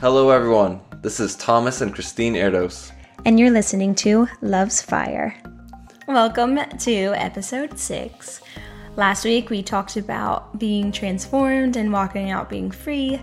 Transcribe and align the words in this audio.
Hello, 0.00 0.30
everyone. 0.30 0.80
This 1.02 1.20
is 1.20 1.36
Thomas 1.36 1.80
and 1.80 1.94
Christine 1.94 2.34
Erdos. 2.34 2.90
And 3.24 3.38
you're 3.38 3.52
listening 3.52 3.94
to 3.96 4.26
Love's 4.42 4.82
Fire. 4.82 5.40
Welcome 6.08 6.58
to 6.80 6.92
episode 7.14 7.78
six. 7.78 8.42
Last 8.96 9.24
week 9.24 9.50
we 9.50 9.62
talked 9.62 9.96
about 9.96 10.58
being 10.58 10.90
transformed 10.90 11.76
and 11.76 11.92
walking 11.92 12.30
out 12.30 12.50
being 12.50 12.72
free. 12.72 13.20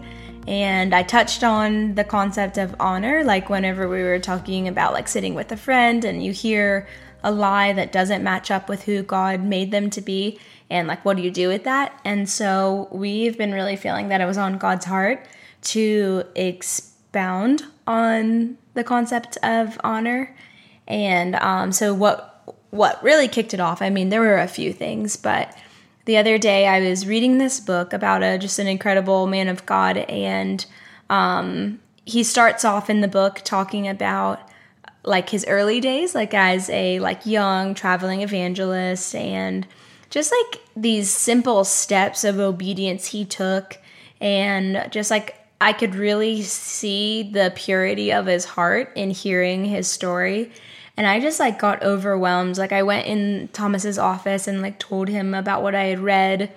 And 0.47 0.95
I 0.95 1.03
touched 1.03 1.43
on 1.43 1.93
the 1.95 2.05
concept 2.05 2.57
of 2.57 2.73
honor, 2.79 3.23
like 3.23 3.49
whenever 3.49 3.89
we 3.89 4.01
were 4.01 4.19
talking 4.19 4.69
about 4.69 4.93
like 4.93 5.09
sitting 5.09 5.35
with 5.35 5.51
a 5.51 5.57
friend 5.57 6.05
and 6.05 6.23
you 6.23 6.31
hear 6.31 6.87
a 7.21 7.31
lie 7.31 7.73
that 7.73 7.91
doesn't 7.91 8.23
match 8.23 8.49
up 8.49 8.69
with 8.69 8.83
who 8.83 9.03
God 9.03 9.43
made 9.43 9.71
them 9.71 9.89
to 9.91 10.01
be, 10.01 10.39
and 10.69 10.87
like 10.87 11.03
what 11.03 11.17
do 11.17 11.21
you 11.21 11.31
do 11.31 11.49
with 11.49 11.65
that? 11.65 11.99
And 12.05 12.29
so 12.29 12.87
we've 12.91 13.37
been 13.37 13.51
really 13.51 13.75
feeling 13.75 14.07
that 14.07 14.21
it 14.21 14.25
was 14.25 14.37
on 14.37 14.57
God's 14.57 14.85
heart 14.85 15.27
to 15.61 16.23
expound 16.35 17.63
on 17.87 18.57
the 18.73 18.83
concept 18.83 19.37
of 19.43 19.79
honor. 19.83 20.35
And 20.87 21.35
um, 21.35 21.71
so 21.71 21.93
what 21.93 22.27
what 22.71 23.03
really 23.03 23.27
kicked 23.27 23.53
it 23.53 23.59
off, 23.59 23.81
I 23.81 23.89
mean, 23.89 24.09
there 24.09 24.21
were 24.21 24.37
a 24.37 24.47
few 24.47 24.71
things, 24.71 25.17
but 25.17 25.55
the 26.05 26.17
other 26.17 26.37
day 26.37 26.67
I 26.67 26.79
was 26.79 27.05
reading 27.05 27.37
this 27.37 27.59
book 27.59 27.93
about 27.93 28.23
a 28.23 28.37
just 28.37 28.59
an 28.59 28.67
incredible 28.67 29.27
man 29.27 29.47
of 29.47 29.65
God, 29.65 29.97
and 29.97 30.65
um, 31.09 31.79
he 32.05 32.23
starts 32.23 32.65
off 32.65 32.89
in 32.89 33.01
the 33.01 33.07
book 33.07 33.41
talking 33.43 33.87
about 33.87 34.47
like 35.03 35.29
his 35.29 35.45
early 35.47 35.79
days, 35.79 36.15
like 36.15 36.33
as 36.33 36.69
a 36.69 36.99
like 36.99 37.25
young 37.25 37.73
traveling 37.73 38.21
evangelist, 38.21 39.13
and 39.15 39.67
just 40.09 40.31
like 40.31 40.61
these 40.75 41.11
simple 41.11 41.63
steps 41.63 42.23
of 42.23 42.39
obedience 42.39 43.07
he 43.07 43.25
took, 43.25 43.77
and 44.19 44.87
just 44.91 45.11
like 45.11 45.35
I 45.61 45.73
could 45.73 45.93
really 45.93 46.41
see 46.41 47.21
the 47.21 47.53
purity 47.55 48.11
of 48.11 48.25
his 48.25 48.45
heart 48.45 48.91
in 48.95 49.11
hearing 49.11 49.63
his 49.63 49.87
story. 49.87 50.51
And 50.97 51.05
I 51.05 51.19
just 51.19 51.39
like 51.39 51.59
got 51.59 51.83
overwhelmed. 51.83 52.57
Like 52.57 52.71
I 52.71 52.81
went 52.81 53.05
in 53.05 53.47
Thomas's 53.53 53.99
office 53.99 54.47
and 54.47 54.63
like 54.63 54.79
told 54.79 55.07
him 55.07 55.35
about 55.35 55.61
what 55.61 55.75
I 55.75 55.85
had 55.85 55.99
read. 55.99 56.51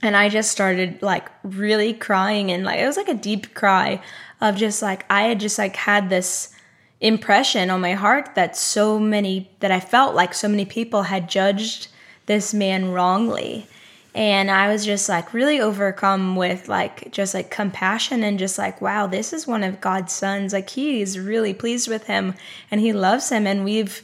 And 0.00 0.16
I 0.16 0.30
just 0.30 0.50
started 0.50 1.02
like 1.02 1.28
really 1.44 1.92
crying 1.92 2.50
and 2.50 2.64
like 2.64 2.80
it 2.80 2.86
was 2.86 2.96
like 2.96 3.10
a 3.10 3.14
deep 3.14 3.52
cry 3.52 4.02
of 4.40 4.56
just 4.56 4.80
like 4.80 5.04
I 5.10 5.24
had 5.24 5.38
just 5.38 5.58
like 5.58 5.76
had 5.76 6.08
this 6.08 6.54
impression 7.02 7.68
on 7.68 7.82
my 7.82 7.92
heart 7.92 8.34
that 8.34 8.56
so 8.56 8.98
many 8.98 9.50
that 9.60 9.70
I 9.70 9.78
felt 9.78 10.14
like 10.14 10.32
so 10.32 10.48
many 10.48 10.64
people 10.64 11.02
had 11.02 11.28
judged 11.28 11.88
this 12.24 12.54
man 12.54 12.92
wrongly 12.92 13.66
and 14.14 14.50
i 14.50 14.70
was 14.70 14.84
just 14.84 15.08
like 15.08 15.32
really 15.32 15.60
overcome 15.60 16.36
with 16.36 16.68
like 16.68 17.10
just 17.10 17.32
like 17.34 17.50
compassion 17.50 18.22
and 18.22 18.38
just 18.38 18.58
like 18.58 18.80
wow 18.80 19.06
this 19.06 19.32
is 19.32 19.46
one 19.46 19.62
of 19.64 19.80
god's 19.80 20.12
sons. 20.12 20.52
Like 20.52 20.70
he's 20.70 21.18
really 21.18 21.52
pleased 21.52 21.88
with 21.88 22.04
him 22.04 22.34
and 22.70 22.80
he 22.80 22.92
loves 22.92 23.28
him. 23.28 23.46
And 23.46 23.64
we've 23.64 24.02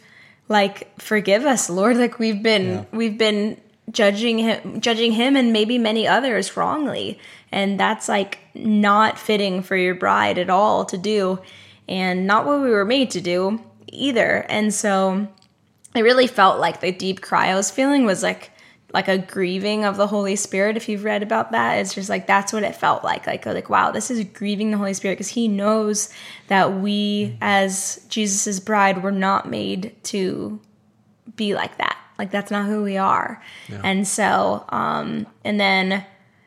like 0.48 1.00
forgive 1.00 1.47
us 1.47 1.70
lord. 1.70 1.97
Like 1.97 2.19
we've 2.19 2.42
been 2.42 2.67
yeah. 2.67 2.84
we've 2.92 3.17
been 3.17 3.59
judging 3.91 4.39
him 4.39 4.81
judging 4.81 5.12
him 5.12 5.37
and 5.37 5.53
maybe 5.53 5.78
many 5.78 6.06
others 6.06 6.56
wrongly. 6.56 7.19
And 7.50 7.81
that's 7.81 8.09
like 8.09 8.41
not 8.55 9.19
fitting 9.19 9.62
for 9.62 9.77
your 9.77 9.95
bride 9.95 10.37
at 10.37 10.50
all 10.50 10.84
to 10.87 10.98
do 10.98 11.39
and 11.89 12.27
not 12.27 12.45
what 12.45 12.61
we 12.61 12.69
were 12.69 12.84
made 12.84 13.12
to 13.12 13.20
do 13.20 13.62
either. 13.87 14.45
And 14.48 14.75
so 14.75 15.28
i 15.95 16.00
really 16.00 16.27
felt 16.27 16.61
like 16.61 16.81
the 16.81 16.93
deep 16.93 17.22
cry 17.22 17.47
i 17.48 17.55
was 17.55 17.70
feeling 17.70 18.05
was 18.05 18.22
like 18.22 18.50
like 18.92 19.08
a 19.08 19.19
grieving 19.19 19.84
of 19.84 19.97
the 19.97 20.06
Holy 20.06 20.36
Spirit. 20.36 20.77
If 20.77 20.89
you've 20.89 21.05
read 21.05 21.22
about 21.22 21.53
that, 21.53 21.78
it's 21.78 21.94
just 21.94 22.08
like 22.08 22.27
that's 22.27 22.53
what 22.53 22.62
it 22.62 22.75
felt 22.75 23.05
like. 23.05 23.27
Like 23.27 23.44
like 23.44 23.69
wow, 23.69 23.91
this 23.91 24.11
is 24.11 24.25
grieving 24.25 24.70
the 24.70 24.78
Holy 24.78 24.94
Spirit 24.94 25.14
because 25.14 25.28
He 25.28 25.47
knows 25.47 26.08
that 26.47 26.75
we 26.81 27.36
as 27.41 28.05
Jesus's 28.09 28.61
bride 28.61 29.03
were 29.03 29.12
not 29.12 29.48
made 29.48 29.94
to 30.05 30.61
be 31.36 31.55
like 31.55 31.77
that. 31.78 31.98
Like 32.19 32.31
that's 32.31 32.50
not 32.50 32.66
who 32.66 32.83
we 32.83 32.97
are. 32.97 33.43
Yeah. 33.69 33.81
And 33.84 34.06
so, 34.06 34.65
um, 34.69 35.26
and 35.44 35.59
then. 35.60 36.05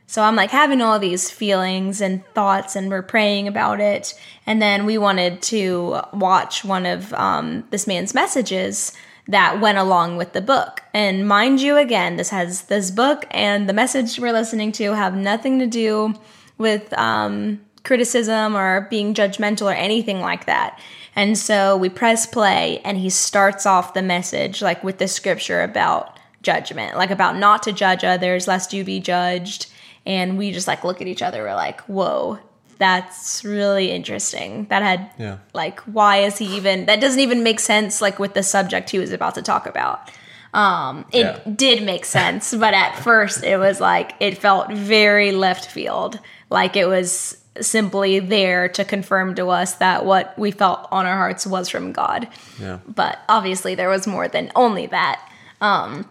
So 0.08 0.22
I'm 0.22 0.36
like 0.36 0.52
having 0.52 0.82
all 0.82 1.00
these 1.00 1.32
feelings 1.32 2.02
and 2.02 2.26
thoughts, 2.34 2.76
and 2.76 2.90
we're 2.90 3.02
praying 3.02 3.48
about 3.48 3.80
it. 3.80 4.14
And 4.46 4.62
then 4.62 4.86
we 4.86 4.98
wanted 4.98 5.42
to 5.44 6.02
watch 6.12 6.66
one 6.66 6.86
of 6.86 7.14
um, 7.14 7.64
this 7.70 7.88
man's 7.88 8.14
messages 8.14 8.92
that 9.28 9.62
went 9.62 9.78
along 9.78 10.18
with 10.18 10.34
the 10.34 10.42
book. 10.42 10.82
And 10.94 11.28
mind 11.28 11.62
you, 11.62 11.78
again, 11.78 12.18
this 12.18 12.30
has 12.30 12.64
this 12.64 12.92
book 12.92 13.26
and 13.32 13.70
the 13.70 13.74
message 13.74 14.20
we're 14.20 14.34
listening 14.34 14.72
to 14.74 14.94
have 14.94 15.16
nothing 15.16 15.60
to 15.60 15.68
do 15.68 16.14
with 16.58 16.92
um, 16.98 17.62
criticism 17.84 18.56
or 18.56 18.88
being 18.90 19.14
judgmental 19.14 19.72
or 19.72 19.76
anything 19.76 20.20
like 20.20 20.46
that. 20.46 20.80
And 21.16 21.38
so 21.38 21.76
we 21.76 21.90
press 21.90 22.26
play, 22.26 22.80
and 22.86 22.98
he 22.98 23.10
starts 23.10 23.66
off 23.66 23.94
the 23.94 24.02
message 24.02 24.62
like 24.62 24.82
with 24.84 24.98
the 24.98 25.08
scripture 25.08 25.62
about 25.62 26.18
judgment, 26.42 26.98
like 26.98 27.12
about 27.12 27.38
not 27.38 27.64
to 27.64 27.74
judge 27.74 28.04
others, 28.04 28.48
lest 28.48 28.74
you 28.74 28.84
be 28.84 29.00
judged. 29.00 29.68
And 30.06 30.38
we 30.38 30.52
just 30.52 30.68
like 30.68 30.84
look 30.84 31.02
at 31.02 31.08
each 31.08 31.22
other, 31.22 31.44
we're 31.44 31.54
like, 31.54 31.82
whoa, 31.82 32.40
that's 32.82 33.46
really 33.46 33.92
interesting. 33.92 34.66
That 34.70 34.82
had 34.82 35.12
yeah. 35.20 35.38
like 35.54 35.80
why 35.82 36.24
is 36.24 36.40
he 36.40 36.58
even 36.58 36.88
that 36.88 37.00
doesn't 37.00 37.20
even 37.20 37.44
make 37.44 37.60
sense 37.60 38.02
like 38.02 38.18
with 38.18 38.34
the 38.34 38.42
subject 38.42 38.90
he 38.90 38.98
was 38.98 39.12
about 39.12 39.36
to 39.36 39.44
talk 39.44 39.68
about. 39.68 40.10
Um 40.56 41.06
it 41.12 41.20
yeah. 41.20 41.40
did 41.56 41.84
make 41.84 42.06
sense, 42.06 42.56
but 42.56 42.74
at 42.74 42.98
first 42.98 43.44
it 43.44 43.58
was 43.58 43.80
like 43.80 44.16
it 44.20 44.40
felt 44.40 44.72
very 44.72 45.32
left 45.32 45.70
field. 45.70 46.20
Like 46.50 46.76
it 46.76 46.88
was 46.88 47.38
simply 47.60 48.18
there 48.18 48.68
to 48.70 48.84
confirm 48.84 49.36
to 49.36 49.50
us 49.50 49.76
that 49.76 50.04
what 50.04 50.38
we 50.40 50.50
felt 50.50 50.88
on 50.92 51.06
our 51.06 51.18
hearts 51.18 51.46
was 51.46 51.70
from 51.70 51.92
God. 51.92 52.28
Yeah. 52.60 52.80
But 52.88 53.20
obviously 53.30 53.76
there 53.76 53.90
was 53.90 54.08
more 54.08 54.28
than 54.28 54.52
only 54.56 54.88
that. 54.88 55.24
Um 55.62 56.10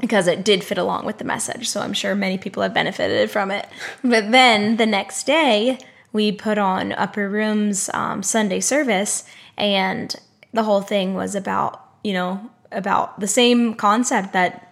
because 0.00 0.26
it 0.26 0.44
did 0.44 0.64
fit 0.64 0.78
along 0.78 1.06
with 1.06 1.18
the 1.18 1.24
message. 1.24 1.68
So 1.68 1.80
I'm 1.80 1.92
sure 1.92 2.14
many 2.14 2.38
people 2.38 2.62
have 2.62 2.74
benefited 2.74 3.30
from 3.30 3.50
it. 3.50 3.66
But 4.02 4.30
then 4.30 4.76
the 4.76 4.86
next 4.86 5.24
day, 5.24 5.78
we 6.12 6.32
put 6.32 6.58
on 6.58 6.92
Upper 6.92 7.28
Room's 7.28 7.90
um, 7.94 8.22
Sunday 8.22 8.60
service, 8.60 9.24
and 9.56 10.14
the 10.52 10.64
whole 10.64 10.82
thing 10.82 11.14
was 11.14 11.34
about, 11.34 11.84
you 12.02 12.12
know, 12.12 12.50
about 12.72 13.20
the 13.20 13.26
same 13.26 13.74
concept 13.74 14.32
that 14.32 14.70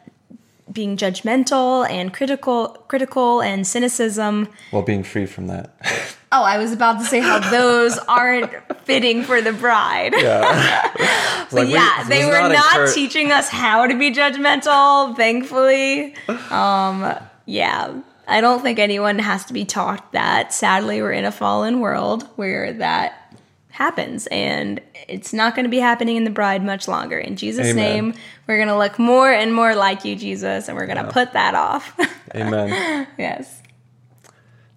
being 0.72 0.96
judgmental 0.96 1.88
and 1.88 2.12
critical 2.12 2.68
critical 2.88 3.40
and 3.40 3.66
cynicism. 3.66 4.48
While 4.70 4.82
being 4.82 5.02
free 5.02 5.26
from 5.26 5.46
that. 5.48 5.74
Oh 6.30 6.42
i 6.42 6.58
was 6.58 6.72
about 6.72 6.98
to 6.98 7.06
say 7.06 7.20
how 7.20 7.38
those 7.50 7.96
aren't 8.06 8.52
fitting 8.84 9.22
for 9.22 9.40
the 9.40 9.54
bride. 9.54 10.12
Yeah. 10.14 10.92
But 11.50 11.64
like, 11.64 11.68
yeah 11.70 12.02
we, 12.02 12.08
they 12.10 12.26
were 12.26 12.32
not, 12.32 12.52
not 12.52 12.94
teaching 12.94 13.32
us 13.32 13.48
how 13.48 13.86
to 13.86 13.98
be 13.98 14.12
judgmental 14.12 15.16
thankfully. 15.16 16.14
Um 16.50 17.14
yeah 17.46 17.98
I 18.28 18.40
don't 18.40 18.62
think 18.62 18.78
anyone 18.78 19.18
has 19.18 19.44
to 19.46 19.52
be 19.52 19.64
taught 19.64 20.12
that. 20.12 20.52
Sadly, 20.52 21.00
we're 21.00 21.12
in 21.12 21.24
a 21.24 21.32
fallen 21.32 21.80
world 21.80 22.24
where 22.36 22.72
that 22.74 23.34
happens 23.70 24.26
and 24.26 24.80
it's 25.08 25.32
not 25.32 25.54
going 25.54 25.64
to 25.64 25.70
be 25.70 25.78
happening 25.78 26.16
in 26.16 26.24
the 26.24 26.30
bride 26.30 26.64
much 26.64 26.88
longer. 26.88 27.18
In 27.18 27.36
Jesus' 27.36 27.68
Amen. 27.68 27.76
name, 27.76 28.14
we're 28.46 28.56
going 28.56 28.68
to 28.68 28.76
look 28.76 28.98
more 28.98 29.30
and 29.30 29.54
more 29.54 29.74
like 29.74 30.04
you, 30.04 30.16
Jesus, 30.16 30.68
and 30.68 30.76
we're 30.76 30.86
going 30.86 30.98
to 30.98 31.04
yeah. 31.04 31.10
put 31.10 31.32
that 31.32 31.54
off. 31.54 31.98
Amen. 32.34 33.06
yes. 33.18 33.62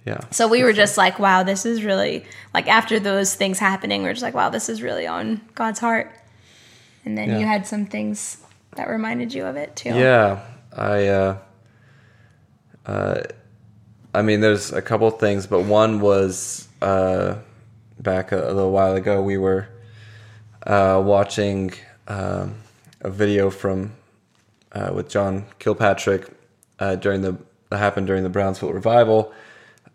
Yeah. 0.05 0.19
So 0.31 0.47
we 0.47 0.63
were 0.63 0.73
just 0.73 0.97
like, 0.97 1.19
wow, 1.19 1.43
this 1.43 1.65
is 1.65 1.83
really 1.83 2.25
like 2.53 2.67
after 2.67 2.99
those 2.99 3.35
things 3.35 3.59
happening, 3.59 4.03
we 4.03 4.09
are 4.09 4.13
just 4.13 4.23
like, 4.23 4.33
wow, 4.33 4.49
this 4.49 4.69
is 4.69 4.81
really 4.81 5.05
on 5.05 5.41
God's 5.53 5.79
heart. 5.79 6.11
And 7.03 7.17
then 7.17 7.29
yeah. 7.29 7.39
you 7.39 7.45
had 7.45 7.67
some 7.67 7.85
things 7.85 8.37
that 8.75 8.87
reminded 8.87 9.33
you 9.33 9.45
of 9.45 9.57
it 9.57 9.75
too. 9.75 9.89
Yeah. 9.89 10.43
I 10.75 11.07
uh 11.07 11.37
uh 12.85 13.21
I 14.13 14.21
mean, 14.23 14.41
there's 14.41 14.73
a 14.73 14.81
couple 14.81 15.09
things, 15.11 15.47
but 15.47 15.61
one 15.61 16.01
was 16.01 16.67
uh, 16.81 17.35
back 17.99 18.33
a, 18.33 18.37
a, 18.37 18.51
little 18.53 18.71
while 18.71 18.95
ago. 18.95 19.21
We 19.21 19.37
were 19.37 19.69
uh, 20.67 21.01
watching 21.03 21.73
um, 22.09 22.55
a 22.99 23.09
video 23.09 23.49
from 23.49 23.93
uh, 24.73 24.91
with 24.93 25.09
John 25.09 25.45
Kilpatrick 25.59 26.27
uh, 26.79 26.95
during 26.95 27.21
the 27.21 27.37
that 27.69 27.77
happened 27.77 28.07
during 28.07 28.23
the 28.23 28.29
Brownsville 28.29 28.73
revival, 28.73 29.31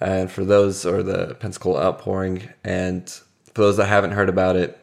and 0.01 0.31
for 0.31 0.47
those 0.47 0.87
or 0.87 1.03
the 1.03 1.35
Pensacola 1.35 1.83
outpouring, 1.83 2.49
and 2.65 3.07
for 3.53 3.61
those 3.61 3.77
that 3.77 3.87
haven't 3.87 4.13
heard 4.13 4.31
about 4.31 4.57
it, 4.57 4.79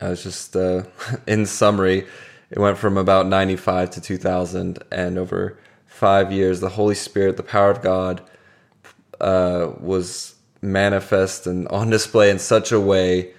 I 0.00 0.08
was 0.08 0.22
just 0.22 0.56
uh, 0.56 0.84
in 1.26 1.44
summary. 1.44 2.06
It 2.50 2.58
went 2.58 2.78
from 2.78 2.96
about 2.96 3.26
95 3.26 3.90
to 3.90 4.00
2000, 4.00 4.82
and 4.90 5.18
over 5.18 5.58
five 6.00 6.32
years, 6.32 6.60
the 6.60 6.70
Holy 6.70 6.94
Spirit, 6.94 7.36
the 7.36 7.42
power 7.42 7.70
of 7.70 7.82
God, 7.82 8.22
uh, 9.20 9.72
was 9.78 10.34
manifest 10.62 11.46
and 11.46 11.68
on 11.68 11.90
display 11.90 12.30
in 12.30 12.38
such 12.38 12.72
a 12.72 12.80
way 12.80 13.34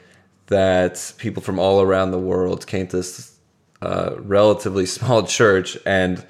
that 0.48 1.14
people 1.18 1.42
from 1.42 1.58
all 1.58 1.82
around 1.82 2.12
the 2.12 2.20
world 2.20 2.68
came 2.68 2.86
to 2.88 2.98
this 2.98 3.36
uh, 3.82 4.12
relatively 4.20 4.86
small 4.98 5.24
church, 5.24 5.76
and 5.88 6.24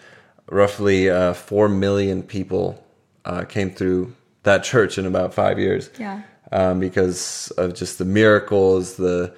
roughly 0.49 1.09
uh, 1.09 1.33
four 1.33 1.67
million 1.67 2.23
people 2.23 2.81
uh, 3.25 3.43
came 3.43 3.69
through 3.69 4.13
that 4.43 4.63
church 4.63 4.97
in 4.97 5.05
about 5.05 5.33
five 5.33 5.59
years. 5.59 5.89
Yeah. 5.99 6.21
um, 6.53 6.79
because 6.79 7.51
of 7.57 7.73
just 7.73 7.97
the 7.97 8.05
miracles, 8.05 8.95
the 8.95 9.33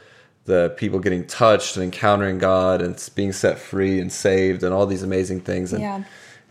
the 0.46 0.74
people 0.78 1.00
getting 1.00 1.26
touched 1.26 1.78
and 1.78 1.84
encountering 1.86 2.38
God 2.38 2.82
and 2.82 2.94
being 3.16 3.32
set 3.32 3.58
free 3.58 4.00
and 4.02 4.12
saved 4.12 4.62
and 4.64 4.74
all 4.74 4.86
these 4.86 5.02
amazing 5.02 5.40
things. 5.40 5.72
And, 5.72 5.82
Yeah. 5.82 6.04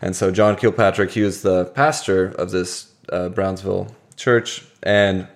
And 0.03 0.17
so 0.17 0.31
John 0.31 0.57
Kilpatrick, 0.57 1.11
he 1.11 1.21
was 1.21 1.43
the 1.43 1.63
pastor 1.63 2.25
of 2.37 2.51
this 2.51 2.91
uh, 3.07 3.29
Brownsville 3.29 3.95
church 4.17 4.65
and 4.83 5.29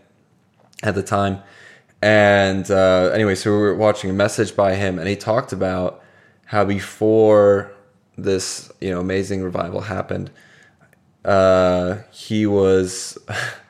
at 0.84 0.94
the 0.94 1.02
time. 1.02 1.42
And 2.02 2.70
uh, 2.70 3.12
anyway, 3.14 3.36
so 3.36 3.50
we 3.50 3.58
were 3.60 3.76
watching 3.76 4.10
a 4.10 4.14
message 4.14 4.58
by 4.58 4.76
him, 4.76 5.00
and 5.00 5.08
he 5.08 5.16
talked 5.16 5.54
about 5.54 6.04
how 6.48 6.66
before 6.66 7.72
this, 8.18 8.70
you 8.82 8.92
know, 8.92 9.00
amazing 9.00 9.42
revival 9.42 9.80
happened, 9.80 10.32
uh, 11.24 12.00
he 12.12 12.46
was 12.46 13.18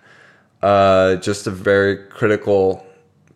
uh, 0.63 1.17
just 1.17 1.45
a 1.45 1.51
very 1.51 2.07
critical 2.07 2.83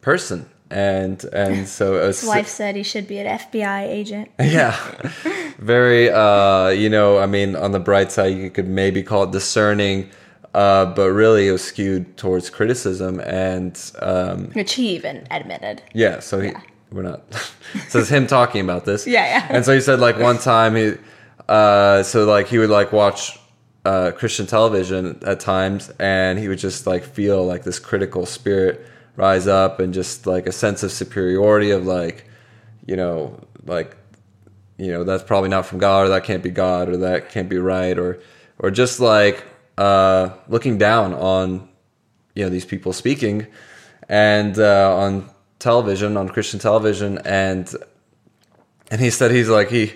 person, 0.01 0.49
and 0.71 1.23
and 1.25 1.67
so 1.67 2.07
was, 2.07 2.21
His 2.21 2.27
wife 2.27 2.47
said 2.47 2.75
he 2.75 2.83
should 2.83 3.07
be 3.07 3.19
an 3.19 3.27
FBI 3.39 3.87
agent. 3.87 4.31
yeah 4.39 4.75
very 5.61 6.09
uh 6.09 6.69
you 6.69 6.89
know 6.89 7.19
i 7.19 7.25
mean 7.25 7.55
on 7.55 7.71
the 7.71 7.79
bright 7.79 8.11
side 8.11 8.35
you 8.35 8.49
could 8.49 8.67
maybe 8.67 9.03
call 9.03 9.23
it 9.23 9.31
discerning 9.31 10.09
uh 10.55 10.85
but 10.85 11.11
really 11.11 11.47
it 11.47 11.51
was 11.51 11.63
skewed 11.63 12.17
towards 12.17 12.49
criticism 12.49 13.19
and 13.21 13.91
um 14.01 14.47
Which 14.53 14.73
he 14.73 14.89
even 14.95 15.25
admitted. 15.31 15.83
yeah 15.93 16.19
so 16.19 16.39
he 16.39 16.51
we're 16.91 17.03
not 17.03 17.21
so 17.89 17.99
it's 17.99 18.09
him 18.09 18.25
talking 18.27 18.61
about 18.61 18.85
this 18.85 19.05
Yeah, 19.07 19.25
yeah. 19.25 19.47
and 19.49 19.63
so 19.63 19.73
he 19.73 19.81
said 19.81 19.99
like 19.99 20.17
one 20.17 20.39
time 20.39 20.75
he 20.75 20.93
uh 21.47 22.01
so 22.03 22.25
like 22.25 22.47
he 22.47 22.57
would 22.57 22.69
like 22.71 22.91
watch 22.91 23.39
uh 23.85 24.11
christian 24.11 24.47
television 24.47 25.19
at 25.25 25.39
times 25.39 25.91
and 25.99 26.39
he 26.39 26.47
would 26.47 26.59
just 26.59 26.87
like 26.87 27.03
feel 27.03 27.45
like 27.45 27.63
this 27.63 27.77
critical 27.79 28.25
spirit 28.25 28.85
rise 29.15 29.47
up 29.47 29.79
and 29.79 29.93
just 29.93 30.25
like 30.25 30.47
a 30.47 30.51
sense 30.51 30.81
of 30.83 30.91
superiority 30.91 31.69
of 31.71 31.85
like 31.85 32.25
you 32.87 32.95
know 32.95 33.39
like 33.65 33.95
you 34.81 34.91
know 34.91 35.03
that's 35.03 35.23
probably 35.23 35.49
not 35.49 35.63
from 35.65 35.77
god 35.77 36.07
or 36.07 36.09
that 36.09 36.23
can't 36.23 36.41
be 36.41 36.49
god 36.49 36.89
or 36.89 36.97
that 36.97 37.29
can't 37.29 37.47
be 37.49 37.57
right 37.57 37.99
or 37.99 38.19
or 38.57 38.71
just 38.71 38.99
like 38.99 39.45
uh 39.77 40.29
looking 40.47 40.79
down 40.79 41.13
on 41.13 41.69
you 42.33 42.43
know 42.43 42.49
these 42.49 42.65
people 42.65 42.91
speaking 42.91 43.45
and 44.09 44.57
uh 44.57 44.97
on 44.97 45.29
television 45.59 46.17
on 46.17 46.27
christian 46.27 46.59
television. 46.59 47.19
And 47.19 47.73
and 48.89 48.99
he 48.99 49.11
said 49.11 49.29
he's 49.29 49.49
like 49.49 49.69
he 49.69 49.93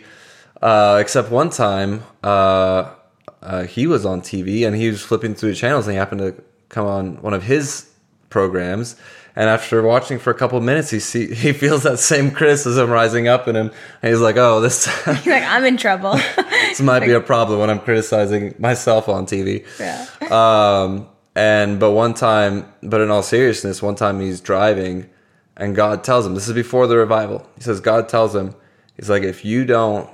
uh 0.61 0.99
except 1.01 1.31
one 1.31 1.49
time 1.49 2.03
uh, 2.23 2.93
uh 3.41 3.63
he 3.63 3.87
was 3.87 4.05
on 4.05 4.21
tv 4.21 4.67
and 4.67 4.75
he 4.75 4.89
was 4.89 5.01
flipping 5.01 5.33
through 5.33 5.49
the 5.49 5.55
channels 5.55 5.87
and 5.87 5.93
he 5.93 5.97
happened 5.97 6.21
to 6.21 6.43
come 6.69 6.85
on 6.85 7.21
one 7.23 7.33
of 7.33 7.41
his 7.41 7.89
programs 8.29 8.95
and 9.35 9.49
after 9.49 9.81
watching 9.81 10.19
for 10.19 10.31
a 10.31 10.33
couple 10.33 10.57
of 10.57 10.63
minutes 10.63 10.89
he 10.89 10.99
see 10.99 11.33
he 11.43 11.53
feels 11.53 11.83
that 11.83 11.99
same 11.99 12.31
criticism 12.31 12.89
rising 12.89 13.27
up 13.27 13.47
in 13.47 13.55
him 13.55 13.71
and 14.01 14.09
he's 14.11 14.21
like 14.21 14.37
oh 14.37 14.61
this 14.61 14.85
He's 15.05 15.27
like, 15.27 15.43
I'm 15.43 15.65
in 15.65 15.77
trouble. 15.77 16.13
this 16.37 16.81
might 16.81 17.01
be 17.01 17.11
a 17.11 17.21
problem 17.21 17.59
when 17.59 17.69
i'm 17.69 17.79
criticizing 17.79 18.55
myself 18.59 19.09
on 19.09 19.25
tv 19.25 19.65
yeah. 19.79 20.07
um, 20.31 21.07
and 21.35 21.79
but 21.81 21.91
one 21.91 22.13
time, 22.13 22.65
but 22.81 23.01
in 23.01 23.11
all 23.11 23.21
seriousness, 23.21 23.83
one 23.83 23.95
time 23.95 24.21
he's 24.21 24.39
driving, 24.39 25.09
and 25.57 25.75
God 25.75 26.03
tells 26.03 26.25
him, 26.25 26.33
"This 26.33 26.47
is 26.47 26.53
before 26.53 26.87
the 26.87 26.95
revival." 26.95 27.47
He 27.55 27.61
says, 27.61 27.81
"God 27.81 28.07
tells 28.07 28.33
him, 28.33 28.55
He's 28.95 29.09
like, 29.09 29.23
if 29.23 29.43
you 29.43 29.65
don't 29.65 30.09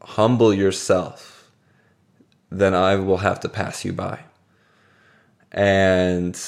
humble 0.00 0.54
yourself, 0.54 1.50
then 2.50 2.74
I 2.74 2.96
will 2.96 3.18
have 3.18 3.40
to 3.40 3.48
pass 3.50 3.84
you 3.84 3.92
by." 3.92 4.20
And 5.52 6.40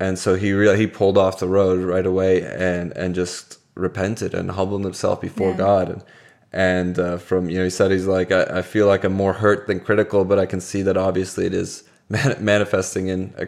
and 0.00 0.18
so 0.18 0.34
he 0.34 0.52
really 0.52 0.76
he 0.78 0.86
pulled 0.86 1.16
off 1.18 1.38
the 1.38 1.48
road 1.48 1.82
right 1.82 2.06
away 2.06 2.42
and 2.42 2.92
and 2.96 3.14
just 3.14 3.58
repented 3.74 4.34
and 4.34 4.50
humbled 4.52 4.84
himself 4.84 5.20
before 5.20 5.50
Yeah. 5.50 5.56
God 5.56 5.88
and 5.90 6.04
and 6.52 6.98
uh, 6.98 7.16
from 7.18 7.48
you 7.50 7.58
know 7.58 7.64
he 7.64 7.70
said 7.70 7.90
he's 7.90 8.06
like 8.06 8.30
I, 8.32 8.58
I 8.58 8.62
feel 8.62 8.86
like 8.86 9.02
I'm 9.04 9.12
more 9.12 9.32
hurt 9.32 9.66
than 9.66 9.80
critical, 9.80 10.24
but 10.24 10.38
I 10.38 10.46
can 10.46 10.60
see 10.60 10.82
that 10.82 10.96
obviously 10.96 11.46
it 11.46 11.54
is 11.54 11.82
man- 12.08 12.36
manifesting 12.44 13.08
in 13.08 13.34
uh 13.38 13.46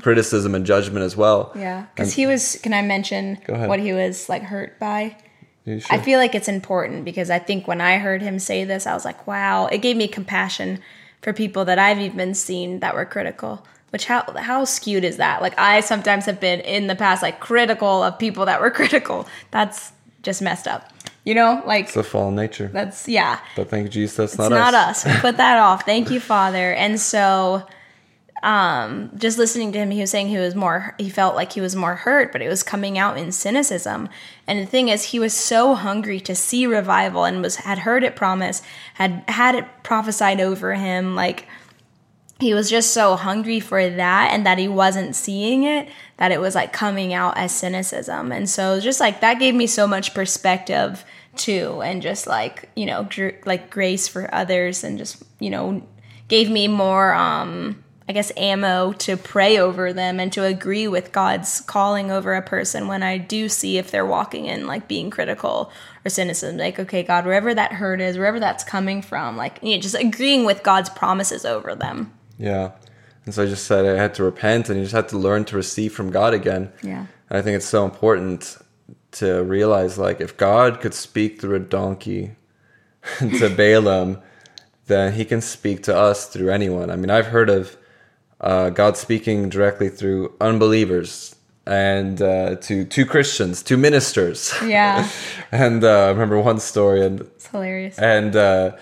criticism 0.00 0.54
and 0.54 0.66
judgment 0.66 1.04
as 1.04 1.16
well. 1.16 1.52
Yeah. 1.54 1.86
Because 1.94 2.12
he 2.12 2.26
was, 2.26 2.56
can 2.62 2.74
I 2.74 2.82
mention 2.82 3.36
what 3.46 3.78
he 3.78 3.92
was 3.92 4.28
like 4.28 4.42
hurt 4.42 4.78
by? 4.80 5.16
You 5.64 5.80
I 5.88 5.98
feel 5.98 6.18
like 6.18 6.34
it's 6.34 6.48
important 6.48 7.04
because 7.04 7.30
I 7.30 7.38
think 7.38 7.68
when 7.68 7.80
I 7.80 7.98
heard 7.98 8.20
him 8.20 8.38
say 8.40 8.64
this, 8.64 8.86
I 8.88 8.94
was 8.94 9.04
like, 9.04 9.26
wow, 9.26 9.66
it 9.66 9.78
gave 9.78 9.96
me 9.96 10.08
compassion 10.08 10.80
for 11.22 11.32
people 11.32 11.64
that 11.66 11.78
I've 11.78 12.00
even 12.00 12.34
seen 12.34 12.80
that 12.80 12.94
were 12.94 13.04
critical. 13.06 13.64
Which 13.94 14.06
how 14.06 14.24
how 14.36 14.64
skewed 14.64 15.04
is 15.04 15.18
that? 15.18 15.40
Like 15.40 15.56
I 15.56 15.78
sometimes 15.78 16.26
have 16.26 16.40
been 16.40 16.58
in 16.58 16.88
the 16.88 16.96
past 16.96 17.22
like 17.22 17.38
critical 17.38 18.02
of 18.02 18.18
people 18.18 18.44
that 18.46 18.60
were 18.60 18.70
critical. 18.80 19.28
That's 19.52 19.92
just 20.24 20.42
messed 20.42 20.66
up. 20.66 20.90
You 21.24 21.36
know, 21.36 21.62
like 21.64 21.84
it's 21.84 21.96
a 21.96 22.02
fallen 22.02 22.34
nature. 22.34 22.68
that's 22.72 23.06
yeah. 23.08 23.38
But 23.54 23.70
thank 23.70 23.84
you, 23.84 23.90
Jesus, 23.90 24.16
that's 24.16 24.32
It's 24.32 24.38
not, 24.40 24.50
not, 24.50 24.74
us. 24.74 25.06
us. 25.06 25.20
Put 25.20 25.36
that 25.36 25.58
off. 25.68 25.84
Thank 25.84 26.10
you, 26.10 26.18
Father. 26.18 26.72
And 26.72 26.98
so, 26.98 27.62
um, 28.42 29.12
just 29.16 29.38
listening 29.38 29.70
to 29.72 29.78
him, 29.78 29.92
he 29.92 30.00
was 30.00 30.10
saying 30.10 30.26
he 30.26 30.38
was 30.38 30.56
more, 30.56 30.96
he 30.98 31.08
felt 31.08 31.36
like 31.36 31.52
he 31.52 31.60
was 31.60 31.76
more 31.76 31.94
hurt, 31.94 32.32
but 32.32 32.42
it 32.42 32.48
was 32.48 32.64
coming 32.64 32.98
out 32.98 33.16
in 33.16 33.30
cynicism. 33.30 34.08
And 34.48 34.58
the 34.58 34.66
thing 34.66 34.88
is, 34.88 35.04
he 35.04 35.20
was 35.20 35.32
so 35.32 35.76
hungry 35.76 36.18
to 36.20 36.34
see 36.34 36.66
revival 36.66 37.24
and 37.24 37.40
was 37.40 37.56
had 37.56 37.78
heard 37.78 38.02
it 38.02 38.16
promised, 38.16 38.64
had 38.94 39.22
had 39.28 39.54
it 39.54 39.66
prophesied 39.84 40.40
over 40.40 40.74
him, 40.74 41.14
like 41.14 41.46
he 42.44 42.54
was 42.54 42.68
just 42.68 42.92
so 42.92 43.16
hungry 43.16 43.58
for 43.58 43.88
that 43.88 44.30
and 44.32 44.44
that 44.44 44.58
he 44.58 44.68
wasn't 44.68 45.16
seeing 45.16 45.64
it 45.64 45.88
that 46.18 46.30
it 46.30 46.40
was 46.40 46.54
like 46.54 46.72
coming 46.72 47.12
out 47.12 47.36
as 47.36 47.54
cynicism. 47.54 48.30
And 48.30 48.48
so 48.48 48.78
just 48.80 49.00
like 49.00 49.20
that 49.20 49.38
gave 49.38 49.54
me 49.54 49.66
so 49.66 49.86
much 49.86 50.14
perspective 50.14 51.04
too 51.36 51.82
and 51.82 52.02
just 52.02 52.26
like 52.26 52.68
you 52.76 52.86
know 52.86 53.08
gr- 53.10 53.40
like 53.44 53.70
grace 53.70 54.08
for 54.08 54.32
others 54.32 54.84
and 54.84 54.98
just 54.98 55.22
you 55.40 55.50
know 55.50 55.82
gave 56.28 56.48
me 56.50 56.68
more 56.68 57.12
um 57.14 57.82
i 58.08 58.12
guess 58.12 58.30
ammo 58.36 58.92
to 58.92 59.16
pray 59.16 59.58
over 59.58 59.92
them 59.92 60.20
and 60.20 60.32
to 60.32 60.44
agree 60.44 60.86
with 60.86 61.12
god's 61.12 61.60
calling 61.62 62.10
over 62.10 62.34
a 62.34 62.42
person 62.42 62.86
when 62.86 63.02
i 63.02 63.18
do 63.18 63.48
see 63.48 63.78
if 63.78 63.90
they're 63.90 64.06
walking 64.06 64.46
in 64.46 64.66
like 64.66 64.86
being 64.86 65.10
critical 65.10 65.72
or 66.04 66.08
cynicism. 66.08 66.58
Like 66.58 66.78
okay 66.78 67.02
god 67.02 67.24
wherever 67.24 67.52
that 67.52 67.72
hurt 67.72 68.00
is 68.00 68.16
wherever 68.16 68.38
that's 68.38 68.64
coming 68.64 69.02
from 69.02 69.36
like 69.36 69.58
you 69.62 69.74
know, 69.74 69.80
just 69.80 69.94
agreeing 69.94 70.44
with 70.44 70.62
god's 70.62 70.90
promises 70.90 71.44
over 71.44 71.74
them 71.74 72.12
Yeah. 72.38 72.72
And 73.24 73.34
so 73.34 73.42
I 73.42 73.46
just 73.46 73.66
said 73.66 73.86
I 73.86 73.98
had 74.00 74.14
to 74.14 74.24
repent 74.24 74.68
and 74.68 74.78
you 74.78 74.84
just 74.84 74.94
had 74.94 75.08
to 75.08 75.18
learn 75.18 75.44
to 75.46 75.56
receive 75.56 75.92
from 75.94 76.10
God 76.10 76.34
again. 76.34 76.72
Yeah. 76.82 77.06
And 77.30 77.38
I 77.38 77.42
think 77.42 77.56
it's 77.56 77.66
so 77.66 77.84
important 77.84 78.58
to 79.12 79.42
realize 79.44 79.96
like 79.98 80.20
if 80.20 80.36
God 80.36 80.80
could 80.80 80.92
speak 80.94 81.40
through 81.40 81.56
a 81.56 81.60
donkey 81.60 82.32
to 83.18 83.48
Balaam, 83.56 84.20
then 84.86 85.14
he 85.14 85.24
can 85.24 85.40
speak 85.40 85.82
to 85.84 85.96
us 85.96 86.26
through 86.26 86.50
anyone. 86.50 86.90
I 86.90 86.96
mean, 86.96 87.10
I've 87.10 87.26
heard 87.26 87.48
of 87.48 87.76
uh, 88.40 88.68
God 88.70 88.96
speaking 88.98 89.48
directly 89.48 89.88
through 89.88 90.34
unbelievers 90.40 91.34
and 91.66 92.20
uh, 92.20 92.56
to 92.56 92.84
two 92.84 93.06
Christians, 93.06 93.62
two 93.62 93.78
ministers. 93.78 94.52
Yeah. 94.62 95.08
and 95.52 95.82
uh, 95.82 96.06
I 96.06 96.08
remember 96.10 96.38
one 96.38 96.60
story, 96.60 97.06
and 97.06 97.20
It's 97.22 97.46
hilarious. 97.46 97.98
and 97.98 98.36
uh, 98.36 98.72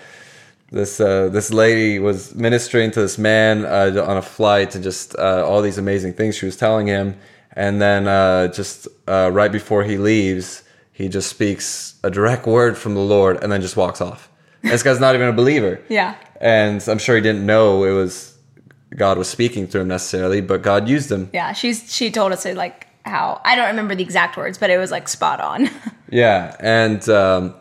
this 0.73 0.99
uh, 0.99 1.29
this 1.29 1.53
lady 1.53 1.99
was 1.99 2.33
ministering 2.35 2.91
to 2.91 3.01
this 3.01 3.17
man 3.17 3.65
uh, 3.65 4.03
on 4.05 4.17
a 4.17 4.21
flight, 4.21 4.75
and 4.75 4.83
just 4.83 5.15
uh, 5.17 5.45
all 5.47 5.61
these 5.61 5.77
amazing 5.77 6.13
things 6.13 6.35
she 6.35 6.45
was 6.45 6.57
telling 6.57 6.87
him. 6.87 7.15
And 7.55 7.81
then 7.81 8.07
uh, 8.07 8.47
just 8.47 8.87
uh, 9.07 9.29
right 9.31 9.51
before 9.51 9.83
he 9.83 9.97
leaves, 9.97 10.63
he 10.91 11.07
just 11.07 11.29
speaks 11.29 11.95
a 12.03 12.09
direct 12.09 12.47
word 12.47 12.77
from 12.77 12.95
the 12.95 13.01
Lord, 13.01 13.41
and 13.43 13.51
then 13.51 13.61
just 13.61 13.77
walks 13.77 14.01
off. 14.01 14.29
This 14.63 14.81
guy's 14.81 14.99
not 14.99 15.13
even 15.15 15.27
a 15.27 15.33
believer. 15.33 15.79
Yeah. 15.89 16.15
And 16.41 16.85
I'm 16.89 16.97
sure 16.97 17.15
he 17.15 17.21
didn't 17.21 17.45
know 17.45 17.85
it 17.85 17.93
was 17.93 18.37
God 18.97 19.17
was 19.17 19.29
speaking 19.29 19.65
through 19.67 19.81
him 19.81 19.87
necessarily, 19.87 20.41
but 20.41 20.61
God 20.61 20.89
used 20.89 21.09
him. 21.09 21.29
Yeah. 21.31 21.53
She's 21.53 21.93
she 21.93 22.11
told 22.11 22.33
us 22.33 22.45
like 22.45 22.87
how 23.05 23.39
I 23.45 23.55
don't 23.55 23.67
remember 23.67 23.95
the 23.95 24.03
exact 24.03 24.35
words, 24.35 24.57
but 24.57 24.69
it 24.69 24.77
was 24.77 24.91
like 24.91 25.07
spot 25.07 25.39
on. 25.39 25.69
Yeah, 26.13 26.55
and 26.59 27.09
um, 27.09 27.55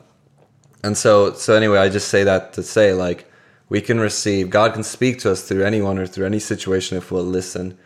and 0.83 0.97
so 0.97 1.33
so 1.35 1.55
anyway, 1.55 1.79
I 1.79 1.89
just 1.89 2.09
say 2.09 2.25
that 2.25 2.53
to 2.55 2.63
say 2.63 2.93
like 2.93 3.31
we 3.69 3.81
can 3.81 4.01
receive 4.01 4.51
God 4.51 4.75
can 4.75 4.83
speak 4.83 5.19
to 5.21 5.31
us 5.33 5.43
through 5.43 5.65
anyone 5.65 5.99
or 5.99 6.07
through 6.07 6.27
any 6.27 6.39
situation 6.39 6.99
if 6.99 7.11
we'll 7.11 7.25
listen, 7.25 7.77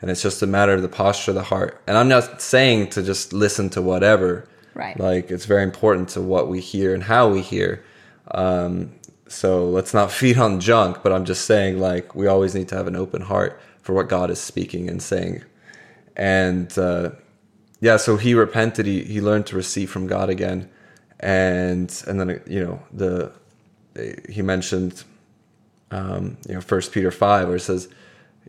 and 0.00 0.10
it's 0.10 0.22
just 0.22 0.42
a 0.42 0.46
matter 0.46 0.72
of 0.72 0.82
the 0.82 0.88
posture 0.88 1.30
of 1.32 1.36
the 1.36 1.44
heart. 1.44 1.80
And 1.86 1.96
I'm 1.96 2.08
not 2.08 2.40
saying 2.40 2.90
to 2.90 3.02
just 3.02 3.32
listen 3.32 3.70
to 3.70 3.82
whatever, 3.82 4.48
Right. 4.76 5.00
Like 5.00 5.30
it's 5.30 5.46
very 5.46 5.62
important 5.62 6.10
to 6.10 6.20
what 6.20 6.48
we 6.48 6.60
hear 6.60 6.92
and 6.92 7.02
how 7.02 7.30
we 7.30 7.40
hear. 7.40 7.82
Um, 8.32 8.92
so 9.26 9.66
let's 9.70 9.94
not 9.94 10.12
feed 10.20 10.36
on 10.36 10.60
junk, 10.60 11.02
but 11.02 11.12
I'm 11.12 11.24
just 11.24 11.46
saying 11.46 11.80
like 11.80 12.14
we 12.14 12.26
always 12.26 12.54
need 12.54 12.68
to 12.68 12.76
have 12.76 12.86
an 12.86 12.94
open 12.94 13.22
heart 13.22 13.58
for 13.80 13.94
what 13.94 14.08
God 14.08 14.30
is 14.30 14.40
speaking 14.40 14.88
and 14.88 15.02
saying, 15.02 15.42
and. 16.14 16.76
Uh, 16.78 17.10
yeah 17.78 17.98
so 17.98 18.16
he 18.16 18.34
repented 18.34 18.86
he, 18.86 19.02
he 19.04 19.20
learned 19.20 19.44
to 19.46 19.54
receive 19.54 19.90
from 19.90 20.06
god 20.06 20.30
again 20.30 20.66
and 21.20 22.02
and 22.06 22.20
then 22.20 22.40
you 22.46 22.64
know 22.64 22.82
the 22.92 23.32
he 24.28 24.42
mentioned 24.42 25.04
um 25.90 26.36
you 26.48 26.54
know 26.54 26.60
first 26.60 26.92
peter 26.92 27.10
5 27.10 27.48
where 27.48 27.56
it 27.56 27.60
says 27.60 27.88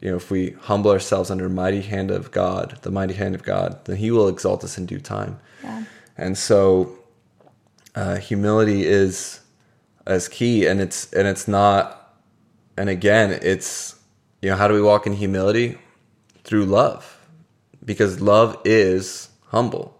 you 0.01 0.11
know, 0.11 0.17
if 0.17 0.29
we 0.29 0.51
humble 0.61 0.91
ourselves 0.91 1.31
under 1.31 1.49
mighty 1.49 1.81
hand 1.81 2.11
of 2.11 2.31
God, 2.31 2.77
the 2.83 2.91
mighty 2.91 3.15
hand 3.15 3.33
of 3.33 3.43
God, 3.43 3.83
then 3.85 3.97
He 3.97 4.11
will 4.11 4.27
exalt 4.27 4.63
us 4.63 4.77
in 4.77 4.85
due 4.85 4.99
time. 4.99 5.39
Yeah. 5.63 5.85
And 6.15 6.37
so, 6.37 6.99
uh, 7.95 8.17
humility 8.17 8.85
is 8.85 9.41
as 10.05 10.27
key, 10.27 10.67
and 10.67 10.79
it's 10.79 11.11
and 11.13 11.27
it's 11.27 11.47
not. 11.47 11.93
And 12.77 12.89
again, 12.89 13.39
it's 13.41 13.99
you 14.41 14.51
know, 14.51 14.55
how 14.55 14.67
do 14.67 14.75
we 14.75 14.81
walk 14.81 15.07
in 15.07 15.13
humility? 15.13 15.79
Through 16.43 16.65
love, 16.65 17.19
because 17.83 18.21
love 18.21 18.57
is 18.63 19.29
humble. 19.47 19.99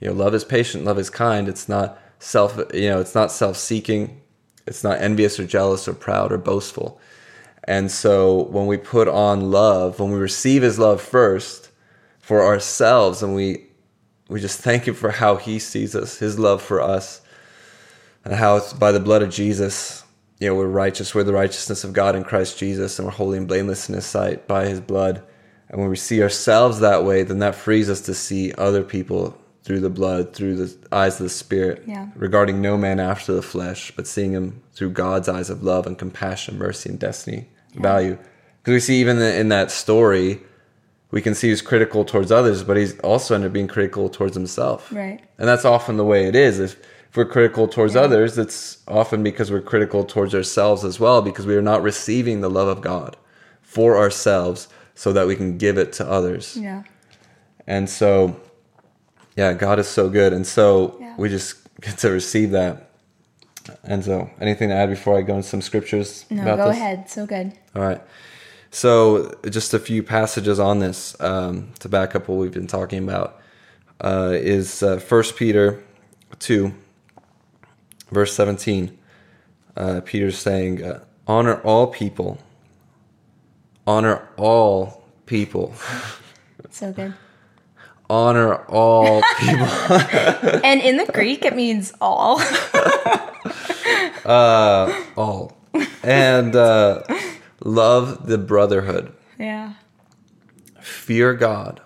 You 0.00 0.08
know, 0.08 0.14
love 0.14 0.34
is 0.34 0.44
patient, 0.44 0.84
love 0.84 0.98
is 0.98 1.10
kind. 1.10 1.48
It's 1.48 1.68
not 1.68 1.98
self. 2.22 2.56
You 2.72 2.90
know, 2.90 3.00
it's 3.00 3.14
not 3.14 3.32
self-seeking. 3.32 4.20
It's 4.66 4.84
not 4.84 5.00
envious 5.00 5.40
or 5.40 5.46
jealous 5.46 5.88
or 5.88 5.94
proud 5.94 6.32
or 6.32 6.38
boastful. 6.38 7.00
And 7.64 7.90
so 7.90 8.44
when 8.44 8.66
we 8.66 8.76
put 8.76 9.08
on 9.08 9.50
love, 9.50 10.00
when 10.00 10.10
we 10.10 10.18
receive 10.18 10.62
his 10.62 10.78
love 10.78 11.00
first 11.00 11.70
for 12.20 12.44
ourselves 12.44 13.22
and 13.22 13.34
we 13.34 13.66
we 14.28 14.40
just 14.40 14.60
thank 14.60 14.88
him 14.88 14.94
for 14.94 15.10
how 15.10 15.36
he 15.36 15.58
sees 15.58 15.94
us, 15.94 16.18
his 16.18 16.38
love 16.38 16.62
for 16.62 16.80
us, 16.80 17.20
and 18.24 18.32
how 18.32 18.56
it's 18.56 18.72
by 18.72 18.90
the 18.90 19.00
blood 19.00 19.20
of 19.20 19.28
Jesus, 19.28 20.04
you 20.38 20.48
know, 20.48 20.54
we're 20.54 20.66
righteous, 20.66 21.14
we're 21.14 21.22
the 21.22 21.34
righteousness 21.34 21.84
of 21.84 21.92
God 21.92 22.16
in 22.16 22.24
Christ 22.24 22.58
Jesus, 22.58 22.98
and 22.98 23.06
we're 23.06 23.12
holy 23.12 23.36
and 23.36 23.46
blameless 23.46 23.90
in 23.90 23.94
his 23.94 24.06
sight 24.06 24.48
by 24.48 24.66
his 24.66 24.80
blood. 24.80 25.22
And 25.68 25.80
when 25.80 25.90
we 25.90 25.96
see 25.96 26.22
ourselves 26.22 26.80
that 26.80 27.04
way, 27.04 27.24
then 27.24 27.40
that 27.40 27.54
frees 27.54 27.90
us 27.90 28.00
to 28.02 28.14
see 28.14 28.52
other 28.54 28.82
people 28.82 29.36
through 29.64 29.80
the 29.80 29.90
blood, 29.90 30.32
through 30.34 30.56
the 30.56 30.74
eyes 30.90 31.20
of 31.20 31.24
the 31.24 31.30
Spirit, 31.30 31.84
Yeah. 31.86 32.08
regarding 32.16 32.60
no 32.60 32.76
man 32.76 32.98
after 32.98 33.32
the 33.32 33.42
flesh, 33.42 33.92
but 33.94 34.06
seeing 34.06 34.32
him 34.32 34.60
through 34.74 34.90
God's 34.90 35.28
eyes 35.28 35.50
of 35.50 35.62
love 35.62 35.86
and 35.86 35.96
compassion, 35.98 36.58
mercy, 36.58 36.90
and 36.90 36.98
destiny, 36.98 37.46
value. 37.74 38.18
Because 38.62 38.72
we 38.74 38.80
see 38.80 39.00
even 39.00 39.20
in 39.20 39.48
that 39.50 39.70
story, 39.70 40.40
we 41.10 41.20
can 41.20 41.34
see 41.34 41.48
he's 41.50 41.62
critical 41.62 42.04
towards 42.04 42.32
others, 42.32 42.62
but 42.64 42.76
he's 42.76 42.98
also 43.00 43.34
ended 43.34 43.48
up 43.48 43.52
being 43.52 43.68
critical 43.68 44.08
towards 44.08 44.34
himself. 44.34 44.90
Right. 44.92 45.20
And 45.38 45.46
that's 45.48 45.64
often 45.64 45.96
the 45.96 46.04
way 46.04 46.26
it 46.26 46.34
is. 46.34 46.58
If, 46.58 46.76
if 47.10 47.16
we're 47.16 47.24
critical 47.26 47.68
towards 47.68 47.94
others, 47.94 48.38
it's 48.38 48.78
often 48.88 49.22
because 49.22 49.50
we're 49.50 49.60
critical 49.60 50.04
towards 50.04 50.34
ourselves 50.34 50.84
as 50.84 50.98
well, 50.98 51.20
because 51.22 51.46
we 51.46 51.54
are 51.54 51.62
not 51.62 51.82
receiving 51.82 52.40
the 52.40 52.50
love 52.50 52.68
of 52.68 52.80
God 52.80 53.16
for 53.60 53.96
ourselves 53.98 54.68
so 54.94 55.12
that 55.12 55.26
we 55.26 55.36
can 55.36 55.58
give 55.58 55.76
it 55.78 55.92
to 55.94 56.08
others. 56.08 56.56
Yeah. 56.56 56.82
And 57.66 57.88
so, 57.88 58.40
yeah, 59.36 59.52
God 59.52 59.78
is 59.78 59.88
so 59.88 60.08
good. 60.08 60.32
And 60.32 60.46
so 60.46 60.96
Yeah. 61.00 61.14
we 61.16 61.28
just 61.28 61.56
get 61.80 61.98
to 61.98 62.10
receive 62.10 62.50
that. 62.52 62.88
And 63.84 64.04
so, 64.04 64.28
anything 64.40 64.70
to 64.70 64.74
add 64.74 64.90
before 64.90 65.16
I 65.16 65.22
go 65.22 65.36
into 65.36 65.48
some 65.48 65.62
scriptures? 65.62 66.24
No, 66.30 66.56
go 66.56 66.68
this? 66.68 66.76
ahead. 66.76 67.08
So 67.08 67.26
good. 67.26 67.52
All 67.76 67.82
right. 67.82 68.00
So, 68.72 69.32
just 69.48 69.72
a 69.74 69.78
few 69.78 70.02
passages 70.02 70.58
on 70.58 70.80
this 70.80 71.14
um, 71.20 71.68
to 71.78 71.88
back 71.88 72.16
up 72.16 72.26
what 72.28 72.38
we've 72.38 72.52
been 72.52 72.66
talking 72.66 73.04
about 73.04 73.40
uh, 74.00 74.32
is 74.32 74.82
uh, 74.82 74.98
1 74.98 75.22
Peter 75.36 75.80
2, 76.40 76.72
verse 78.10 78.34
17. 78.34 78.98
Uh, 79.76 80.00
Peter's 80.04 80.38
saying, 80.38 80.82
uh, 80.82 81.04
Honor 81.28 81.60
all 81.62 81.86
people. 81.86 82.38
Honor 83.86 84.26
all 84.36 85.04
people. 85.26 85.74
So 86.70 86.92
good. 86.92 87.14
Honor 88.12 88.56
all 88.68 89.22
people. 89.38 89.66
And 90.68 90.80
in 90.82 90.96
the 90.98 91.06
Greek, 91.12 91.44
it 91.46 91.56
means 91.56 91.92
all. 91.98 92.40
all. 95.16 95.56
And 96.02 96.54
uh, 96.54 97.02
love 97.64 98.26
the 98.26 98.36
brotherhood. 98.38 99.14
yeah. 99.38 99.72
fear 100.80 101.32
God, 101.34 101.80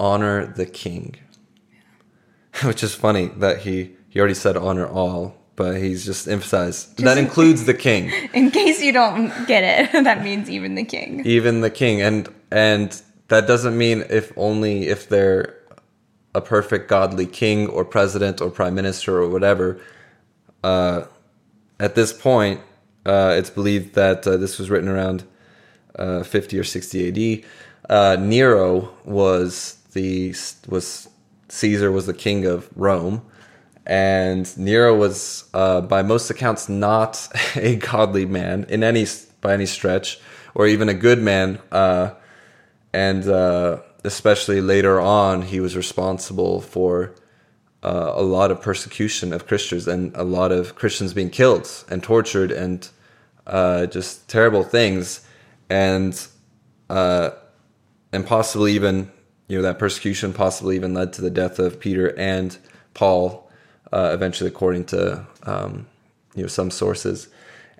honor 0.00 0.46
the 0.46 0.66
king. 0.66 1.16
Which 2.64 2.82
is 2.82 2.94
funny 2.94 3.26
that 3.36 3.58
he 3.60 3.96
he 4.08 4.18
already 4.18 4.34
said 4.34 4.56
honor 4.56 4.86
all, 4.86 5.36
but 5.54 5.76
he's 5.76 6.04
just 6.04 6.26
emphasized 6.26 6.96
that 7.04 7.18
includes 7.18 7.66
the 7.66 7.74
king, 7.74 8.10
In 8.32 8.50
case 8.50 8.82
you 8.82 8.92
don't 8.92 9.30
get 9.46 9.62
it, 9.64 10.04
that 10.04 10.24
means 10.24 10.48
even 10.50 10.74
the 10.74 10.84
king. 10.84 11.24
even 11.26 11.60
the 11.60 11.70
king, 11.70 12.00
and 12.02 12.28
and 12.50 13.00
that 13.28 13.46
doesn't 13.46 13.76
mean 13.76 14.04
if 14.08 14.32
only 14.36 14.88
if 14.88 15.08
they're 15.08 15.54
a 16.34 16.40
perfect 16.40 16.88
godly 16.88 17.26
king 17.26 17.68
or 17.68 17.84
president 17.84 18.40
or 18.40 18.50
prime 18.50 18.74
minister 18.74 19.18
or 19.18 19.28
whatever. 19.28 19.80
Uh, 20.62 21.04
at 21.80 21.94
this 21.94 22.12
point, 22.12 22.60
uh, 23.06 23.34
it's 23.36 23.50
believed 23.50 23.94
that 23.94 24.26
uh, 24.26 24.36
this 24.36 24.58
was 24.58 24.70
written 24.70 24.88
around 24.88 25.24
uh, 25.98 26.22
50 26.22 26.58
or 26.58 26.64
60 26.64 27.44
AD. 27.44 27.90
Uh, 27.90 28.16
Nero 28.20 28.94
was 29.04 29.78
the 29.92 30.34
was 30.66 31.08
Caesar 31.48 31.90
was 31.90 32.06
the 32.06 32.14
king 32.14 32.44
of 32.44 32.68
Rome, 32.76 33.22
and 33.86 34.56
Nero 34.58 34.94
was 34.94 35.48
uh, 35.54 35.80
by 35.80 36.02
most 36.02 36.28
accounts 36.30 36.68
not 36.68 37.28
a 37.56 37.76
godly 37.76 38.26
man 38.26 38.66
in 38.68 38.82
any 38.82 39.06
by 39.40 39.54
any 39.54 39.66
stretch, 39.66 40.18
or 40.54 40.66
even 40.66 40.88
a 40.88 40.94
good 40.94 41.22
man. 41.22 41.58
And 42.92 43.28
uh, 43.28 43.80
especially 44.04 44.60
later 44.60 45.00
on, 45.00 45.42
he 45.42 45.60
was 45.60 45.76
responsible 45.76 46.60
for 46.60 47.14
uh, 47.82 48.12
a 48.14 48.22
lot 48.22 48.50
of 48.50 48.60
persecution 48.60 49.32
of 49.32 49.46
Christians 49.46 49.86
and 49.86 50.14
a 50.16 50.24
lot 50.24 50.52
of 50.52 50.74
Christians 50.74 51.14
being 51.14 51.30
killed 51.30 51.68
and 51.88 52.02
tortured 52.02 52.50
and 52.50 52.88
uh, 53.46 53.86
just 53.86 54.28
terrible 54.28 54.62
things, 54.62 55.26
and 55.70 56.26
uh, 56.90 57.30
and 58.12 58.26
possibly 58.26 58.72
even 58.72 59.10
you 59.46 59.56
know 59.56 59.62
that 59.62 59.78
persecution 59.78 60.32
possibly 60.32 60.76
even 60.76 60.92
led 60.92 61.12
to 61.14 61.22
the 61.22 61.30
death 61.30 61.58
of 61.58 61.80
Peter 61.80 62.18
and 62.18 62.58
Paul, 62.94 63.50
uh, 63.92 64.10
eventually 64.12 64.48
according 64.48 64.84
to 64.86 65.26
um, 65.44 65.86
you 66.34 66.42
know 66.42 66.48
some 66.48 66.70
sources, 66.70 67.28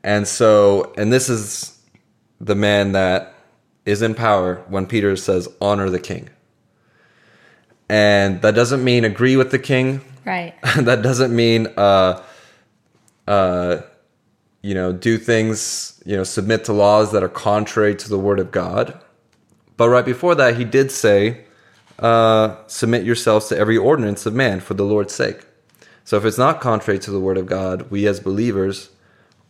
and 0.02 0.26
so 0.26 0.94
and 0.96 1.12
this 1.12 1.28
is 1.28 1.78
the 2.40 2.54
man 2.54 2.92
that 2.92 3.34
is 3.88 4.02
in 4.02 4.14
power 4.14 4.62
when 4.68 4.86
Peter 4.86 5.16
says 5.16 5.48
honor 5.62 5.88
the 5.88 5.98
king. 5.98 6.28
And 7.88 8.42
that 8.42 8.54
doesn't 8.54 8.84
mean 8.84 9.06
agree 9.06 9.34
with 9.34 9.50
the 9.50 9.58
king. 9.58 10.02
Right. 10.26 10.54
that 10.76 11.00
doesn't 11.00 11.34
mean 11.34 11.68
uh 11.78 12.22
uh 13.26 13.80
you 14.60 14.74
know 14.74 14.92
do 14.92 15.16
things, 15.16 16.02
you 16.04 16.16
know, 16.16 16.24
submit 16.24 16.66
to 16.66 16.74
laws 16.74 17.12
that 17.12 17.22
are 17.22 17.30
contrary 17.30 17.94
to 17.96 18.08
the 18.10 18.18
word 18.18 18.38
of 18.38 18.50
God. 18.50 19.00
But 19.78 19.88
right 19.88 20.04
before 20.04 20.34
that 20.34 20.58
he 20.58 20.64
did 20.64 20.90
say 20.90 21.44
uh 21.98 22.56
submit 22.66 23.04
yourselves 23.04 23.48
to 23.48 23.56
every 23.56 23.78
ordinance 23.78 24.26
of 24.26 24.34
man 24.34 24.60
for 24.60 24.74
the 24.74 24.84
Lord's 24.84 25.14
sake. 25.14 25.46
So 26.04 26.18
if 26.18 26.26
it's 26.26 26.38
not 26.38 26.60
contrary 26.60 26.98
to 27.00 27.10
the 27.10 27.20
word 27.20 27.38
of 27.38 27.46
God, 27.46 27.90
we 27.90 28.06
as 28.06 28.20
believers 28.20 28.90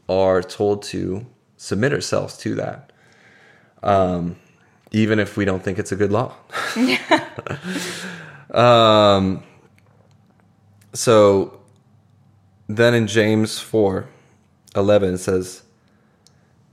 are 0.08 0.42
told 0.42 0.84
to 0.84 1.26
submit 1.56 1.92
ourselves 1.92 2.36
to 2.38 2.54
that. 2.54 2.87
Um 3.82 4.36
even 4.90 5.18
if 5.18 5.36
we 5.36 5.44
don't 5.44 5.62
think 5.62 5.78
it's 5.78 5.92
a 5.92 5.96
good 5.96 6.12
law. 6.12 6.34
um 8.50 9.42
so 10.94 11.60
then 12.68 12.94
in 12.94 13.06
James 13.06 13.58
4 13.58 14.08
11 14.76 15.14
it 15.14 15.18
says, 15.18 15.62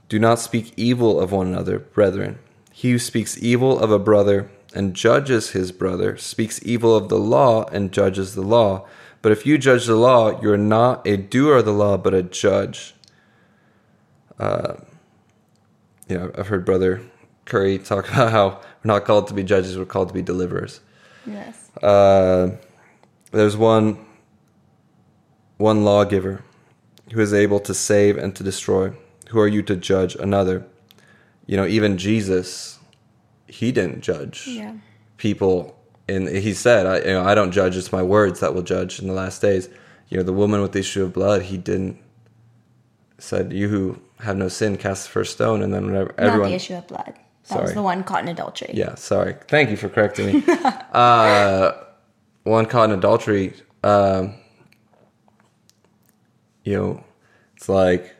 Do 0.08 0.18
not 0.18 0.38
speak 0.38 0.72
evil 0.76 1.20
of 1.20 1.32
one 1.32 1.48
another, 1.48 1.78
brethren. 1.78 2.38
He 2.72 2.92
who 2.92 2.98
speaks 2.98 3.38
evil 3.42 3.78
of 3.78 3.90
a 3.90 3.98
brother 3.98 4.50
and 4.74 4.94
judges 4.94 5.50
his 5.50 5.72
brother 5.72 6.16
speaks 6.18 6.60
evil 6.62 6.94
of 6.94 7.08
the 7.08 7.18
law 7.18 7.64
and 7.72 7.92
judges 7.92 8.34
the 8.34 8.42
law. 8.42 8.86
But 9.22 9.32
if 9.32 9.46
you 9.46 9.56
judge 9.58 9.86
the 9.86 9.96
law, 9.96 10.40
you 10.40 10.52
are 10.52 10.58
not 10.58 11.06
a 11.06 11.16
doer 11.16 11.56
of 11.56 11.64
the 11.64 11.72
law, 11.72 11.96
but 11.96 12.14
a 12.14 12.22
judge. 12.22 12.94
Uh, 14.38 14.74
know, 16.08 16.30
I've 16.38 16.46
heard 16.48 16.64
Brother 16.64 17.02
Curry 17.44 17.78
talk 17.78 18.08
about 18.12 18.30
how 18.30 18.48
we're 18.48 18.60
not 18.92 19.04
called 19.04 19.26
to 19.28 19.34
be 19.34 19.42
judges, 19.42 19.76
we're 19.76 19.84
called 19.84 20.08
to 20.08 20.14
be 20.14 20.22
deliverers. 20.22 20.80
Yes. 21.26 21.70
Uh, 21.82 22.56
there's 23.32 23.56
one 23.56 24.04
one 25.58 25.84
lawgiver 25.84 26.42
who 27.12 27.20
is 27.20 27.32
able 27.32 27.60
to 27.60 27.72
save 27.74 28.18
and 28.18 28.34
to 28.36 28.44
destroy. 28.44 28.92
Who 29.30 29.40
are 29.40 29.48
you 29.48 29.62
to 29.62 29.76
judge 29.76 30.14
another? 30.16 30.66
You 31.46 31.56
know, 31.56 31.66
even 31.66 31.96
Jesus, 31.98 32.78
he 33.46 33.72
didn't 33.72 34.02
judge 34.02 34.46
Yeah. 34.46 34.74
people. 35.16 35.78
And 36.08 36.28
he 36.28 36.52
said, 36.52 36.86
I, 36.86 36.98
you 36.98 37.14
know, 37.14 37.24
I 37.24 37.34
don't 37.34 37.52
judge, 37.52 37.76
it's 37.76 37.90
my 37.90 38.02
words 38.02 38.40
that 38.40 38.54
will 38.54 38.62
judge 38.62 39.00
in 39.00 39.06
the 39.08 39.12
last 39.14 39.40
days. 39.42 39.68
You 40.08 40.18
know, 40.18 40.22
the 40.22 40.32
woman 40.32 40.60
with 40.62 40.72
the 40.72 40.80
issue 40.80 41.02
of 41.02 41.12
blood, 41.12 41.42
he 41.42 41.56
didn't, 41.56 41.98
said, 43.18 43.52
You 43.52 43.68
who 43.68 43.98
have 44.20 44.36
no 44.36 44.48
sin, 44.48 44.76
cast 44.76 45.06
the 45.06 45.10
first 45.12 45.32
stone. 45.32 45.62
And 45.62 45.72
then 45.72 45.86
whenever 45.86 46.08
Not 46.18 46.18
everyone. 46.18 46.50
the 46.50 46.56
issue 46.56 46.74
of 46.74 46.86
blood. 46.86 47.14
That 47.48 47.60
was 47.60 47.70
Sorry. 47.70 47.74
the 47.74 47.82
one 47.82 48.02
caught 48.02 48.22
in 48.22 48.28
adultery. 48.28 48.70
Yeah, 48.74 48.96
sorry. 48.96 49.36
Thank 49.48 49.70
you 49.70 49.76
for 49.76 49.88
correcting 49.88 50.26
me. 50.26 50.44
uh, 50.92 51.72
one 52.42 52.66
caught 52.66 52.90
in 52.90 52.98
adultery. 52.98 53.54
Um, 53.84 54.34
you 56.64 56.74
know, 56.76 57.04
it's 57.56 57.68
like 57.68 58.16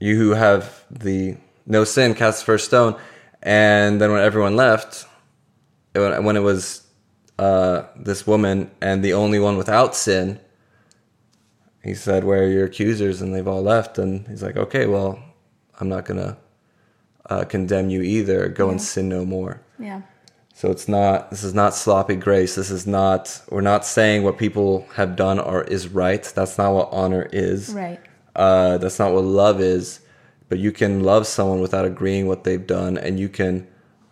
you 0.00 0.16
who 0.16 0.30
have 0.30 0.84
the 0.90 1.36
no 1.64 1.84
sin, 1.84 2.14
cast 2.14 2.40
the 2.40 2.46
first 2.46 2.64
stone. 2.66 2.96
And 3.42 4.00
then 4.00 4.10
when 4.10 4.20
everyone 4.22 4.56
left, 4.56 5.06
when 5.94 6.24
when 6.24 6.36
it 6.36 6.40
was 6.40 6.82
uh, 7.38 7.82
this 7.94 8.26
woman 8.26 8.70
and 8.80 9.04
the 9.04 9.12
only 9.12 9.38
one 9.38 9.56
without 9.56 9.94
sin, 9.94 10.40
he 11.86 11.94
said, 11.94 12.24
"Where 12.24 12.42
are 12.44 12.48
your 12.48 12.66
accusers?" 12.66 13.20
And 13.22 13.34
they've 13.34 13.46
all 13.46 13.62
left. 13.62 13.98
And 13.98 14.26
he's 14.28 14.42
like, 14.42 14.56
"Okay, 14.56 14.86
well, 14.86 15.18
I'm 15.80 15.88
not 15.88 16.04
gonna 16.04 16.36
uh, 17.28 17.44
condemn 17.44 17.90
you 17.90 18.02
either. 18.02 18.48
Go 18.48 18.70
and 18.70 18.80
sin 18.80 19.08
no 19.08 19.24
more." 19.24 19.60
Yeah. 19.78 20.02
So 20.54 20.70
it's 20.70 20.88
not. 20.88 21.30
This 21.30 21.44
is 21.44 21.52
not 21.54 21.74
sloppy 21.74 22.16
grace. 22.16 22.54
This 22.54 22.70
is 22.70 22.86
not. 22.86 23.42
We're 23.50 23.60
not 23.60 23.84
saying 23.84 24.22
what 24.22 24.38
people 24.38 24.86
have 24.94 25.14
done 25.16 25.38
are 25.38 25.64
is 25.64 25.88
right. 25.88 26.22
That's 26.34 26.56
not 26.56 26.72
what 26.72 26.88
honor 26.92 27.28
is. 27.32 27.74
Right. 27.74 28.00
Uh, 28.34 28.78
that's 28.78 28.98
not 28.98 29.12
what 29.12 29.24
love 29.24 29.60
is. 29.60 30.00
But 30.48 30.58
you 30.58 30.72
can 30.72 31.02
love 31.02 31.26
someone 31.26 31.60
without 31.60 31.84
agreeing 31.84 32.26
what 32.26 32.44
they've 32.44 32.66
done, 32.66 32.96
and 32.96 33.18
you 33.18 33.28
can 33.28 33.66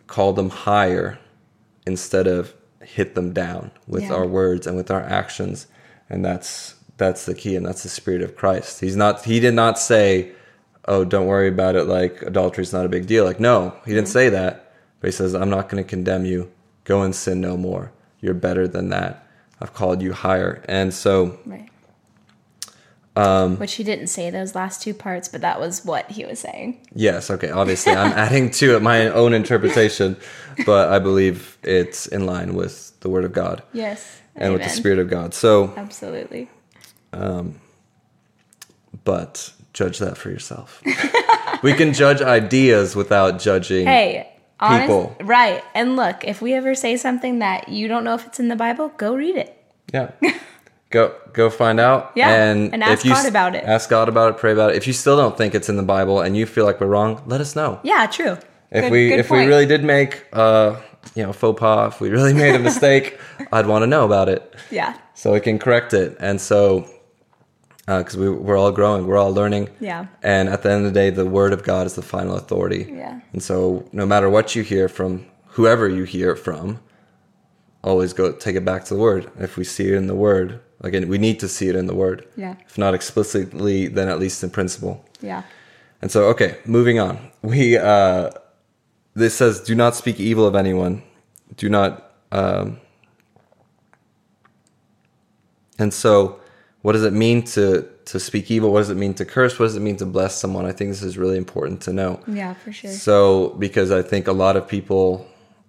call 0.06 0.32
them 0.32 0.50
higher 0.50 1.18
instead 1.86 2.26
of 2.26 2.54
hit 2.82 3.14
them 3.14 3.32
down 3.32 3.70
with 3.86 4.02
Yeah. 4.02 4.14
our 4.14 4.26
words 4.26 4.66
and 4.66 4.76
with 4.76 4.90
our 4.90 5.02
actions. 5.02 5.66
And 6.10 6.24
that's 6.24 6.74
that's 6.96 7.26
the 7.26 7.34
key, 7.34 7.56
and 7.56 7.64
that's 7.66 7.82
the 7.82 7.88
spirit 7.88 8.22
of 8.22 8.36
Christ. 8.36 8.80
He's 8.80 8.96
not. 8.96 9.24
He 9.24 9.40
did 9.40 9.54
not 9.54 9.78
say, 9.78 10.32
"Oh, 10.86 11.04
don't 11.04 11.26
worry 11.26 11.48
about 11.48 11.76
it. 11.76 11.84
Like 11.84 12.22
adultery 12.22 12.62
is 12.62 12.72
not 12.72 12.86
a 12.86 12.88
big 12.88 13.06
deal." 13.06 13.24
Like 13.24 13.40
no, 13.40 13.76
he 13.84 13.92
didn't 13.92 14.08
say 14.08 14.28
that. 14.30 14.72
But 15.00 15.08
he 15.08 15.12
says, 15.12 15.34
"I'm 15.34 15.50
not 15.50 15.68
going 15.68 15.82
to 15.82 15.88
condemn 15.88 16.24
you. 16.24 16.50
Go 16.84 17.02
and 17.02 17.14
sin 17.14 17.40
no 17.40 17.56
more. 17.56 17.92
You're 18.20 18.34
better 18.34 18.66
than 18.68 18.88
that. 18.90 19.26
I've 19.60 19.74
called 19.74 20.02
you 20.02 20.12
higher." 20.12 20.62
And 20.68 20.92
so 20.94 21.38
Right. 21.44 21.68
Um, 23.16 23.58
Which 23.58 23.74
he 23.74 23.84
didn't 23.84 24.08
say 24.08 24.30
those 24.30 24.56
last 24.56 24.82
two 24.82 24.92
parts, 24.92 25.28
but 25.28 25.40
that 25.42 25.60
was 25.60 25.84
what 25.84 26.10
he 26.10 26.24
was 26.24 26.40
saying. 26.40 26.84
Yes, 26.94 27.30
okay. 27.30 27.48
Obviously, 27.50 27.92
I'm 27.92 28.10
adding 28.18 28.50
to 28.52 28.74
it 28.74 28.82
my 28.82 29.06
own 29.06 29.32
interpretation, 29.34 30.16
but 30.66 30.88
I 30.88 30.98
believe 30.98 31.56
it's 31.62 32.06
in 32.06 32.26
line 32.26 32.54
with 32.54 32.98
the 33.00 33.08
Word 33.08 33.24
of 33.24 33.32
God 33.32 33.62
Yes. 33.72 34.20
and 34.34 34.52
with 34.52 34.62
the 34.64 34.68
Spirit 34.68 34.98
of 34.98 35.08
God. 35.08 35.32
So, 35.32 35.72
Absolutely. 35.76 36.50
But 39.04 39.52
judge 39.72 39.98
that 39.98 40.16
for 40.16 40.30
yourself. 40.30 40.82
we 41.62 41.72
can 41.74 41.92
judge 41.92 42.22
ideas 42.22 42.94
without 42.96 43.38
judging. 43.40 43.86
Hey, 43.86 44.32
honest, 44.60 44.82
People. 44.82 45.16
right? 45.22 45.62
And 45.74 45.96
look, 45.96 46.24
if 46.24 46.40
we 46.40 46.54
ever 46.54 46.74
say 46.74 46.96
something 46.96 47.40
that 47.40 47.68
you 47.68 47.88
don't 47.88 48.04
know 48.04 48.14
if 48.14 48.26
it's 48.26 48.40
in 48.40 48.48
the 48.48 48.56
Bible, 48.56 48.88
go 48.96 49.14
read 49.14 49.36
it. 49.36 49.56
Yeah. 49.92 50.10
Go 50.90 51.12
go 51.32 51.50
find 51.50 51.80
out. 51.80 52.12
Yeah, 52.14 52.30
And, 52.30 52.72
and 52.72 52.84
ask 52.84 53.00
if 53.00 53.04
you 53.04 53.10
God 53.10 53.26
about 53.26 53.56
it. 53.56 53.64
Ask 53.64 53.90
God 53.90 54.08
about 54.08 54.30
it. 54.34 54.38
Pray 54.38 54.52
about 54.52 54.70
it. 54.70 54.76
If 54.76 54.86
you 54.86 54.92
still 54.92 55.16
don't 55.16 55.36
think 55.36 55.52
it's 55.56 55.68
in 55.68 55.76
the 55.76 55.82
Bible 55.82 56.20
and 56.20 56.36
you 56.36 56.46
feel 56.46 56.64
like 56.64 56.80
we're 56.80 56.86
wrong, 56.86 57.20
let 57.26 57.40
us 57.40 57.56
know. 57.56 57.80
Yeah, 57.82 58.06
true. 58.06 58.38
If 58.70 58.82
Good- 58.84 58.92
we 58.92 59.08
good 59.08 59.18
if 59.18 59.28
we 59.28 59.44
really 59.44 59.66
did 59.66 59.82
make 59.82 60.24
uh 60.32 60.76
you 61.16 61.24
know 61.24 61.32
faux 61.32 61.58
pas, 61.58 61.92
if 61.92 62.00
we 62.00 62.10
really 62.10 62.32
made 62.32 62.54
a 62.54 62.60
mistake, 62.60 63.18
I'd 63.52 63.66
want 63.66 63.82
to 63.82 63.88
know 63.88 64.04
about 64.04 64.28
it. 64.28 64.54
yeah, 64.70 64.96
so 65.14 65.32
we 65.32 65.40
can 65.40 65.58
correct 65.58 65.94
it. 65.94 66.16
And 66.20 66.40
so, 66.40 66.88
because 67.86 68.16
we, 68.16 68.30
we're 68.30 68.56
all 68.56 68.72
growing, 68.72 69.06
we're 69.06 69.18
all 69.18 69.32
learning. 69.32 69.68
Yeah. 69.78 70.06
And 70.22 70.48
at 70.48 70.62
the 70.62 70.70
end 70.70 70.86
of 70.86 70.92
the 70.94 70.98
day, 70.98 71.10
the 71.10 71.26
word 71.26 71.52
of 71.52 71.62
God 71.62 71.86
is 71.86 71.94
the 71.94 72.02
final 72.02 72.36
authority. 72.36 72.90
Yeah. 72.90 73.20
And 73.32 73.42
so, 73.42 73.86
no 73.92 74.06
matter 74.06 74.30
what 74.30 74.54
you 74.56 74.62
hear 74.62 74.88
from 74.88 75.26
whoever 75.48 75.88
you 75.88 76.04
hear 76.04 76.30
it 76.30 76.38
from, 76.38 76.80
always 77.82 78.12
go 78.14 78.32
take 78.32 78.56
it 78.56 78.64
back 78.64 78.84
to 78.86 78.94
the 78.94 79.00
word. 79.00 79.30
If 79.38 79.56
we 79.56 79.64
see 79.64 79.88
it 79.88 79.94
in 79.94 80.06
the 80.06 80.14
word, 80.14 80.60
again, 80.80 81.08
we 81.08 81.18
need 81.18 81.38
to 81.40 81.48
see 81.48 81.68
it 81.68 81.76
in 81.76 81.86
the 81.86 81.94
word. 81.94 82.26
Yeah. 82.36 82.54
If 82.66 82.78
not 82.78 82.94
explicitly, 82.94 83.86
then 83.88 84.08
at 84.08 84.18
least 84.18 84.42
in 84.42 84.50
principle. 84.50 85.04
yeah, 85.20 85.42
And 86.00 86.10
so, 86.10 86.24
okay, 86.30 86.58
moving 86.64 86.98
on. 86.98 87.30
We 87.42 87.76
uh, 87.76 88.30
this 89.14 89.34
says, 89.34 89.60
"Do 89.60 89.74
not 89.74 89.94
speak 89.94 90.18
evil 90.18 90.46
of 90.46 90.56
anyone. 90.56 91.02
Do 91.56 91.68
not." 91.68 92.12
Um, 92.32 92.80
and 95.78 95.92
so, 95.92 96.40
what 96.84 96.92
does 96.92 97.04
it 97.04 97.14
mean 97.14 97.42
to 97.56 97.88
to 98.10 98.20
speak 98.20 98.50
evil? 98.50 98.70
What 98.72 98.80
does 98.80 98.90
it 98.90 98.96
mean 99.04 99.14
to 99.14 99.24
curse? 99.24 99.58
What 99.58 99.66
does 99.66 99.76
it 99.76 99.80
mean 99.88 99.96
to 99.96 100.06
bless 100.06 100.38
someone? 100.38 100.66
I 100.66 100.72
think 100.72 100.90
this 100.90 101.02
is 101.02 101.16
really 101.16 101.38
important 101.38 101.80
to 101.86 101.92
know. 101.92 102.20
yeah, 102.28 102.52
for 102.62 102.72
sure. 102.72 102.90
So, 102.92 103.56
because 103.58 103.90
I 103.90 104.02
think 104.02 104.28
a 104.28 104.32
lot 104.44 104.56
of 104.56 104.68
people 104.68 105.26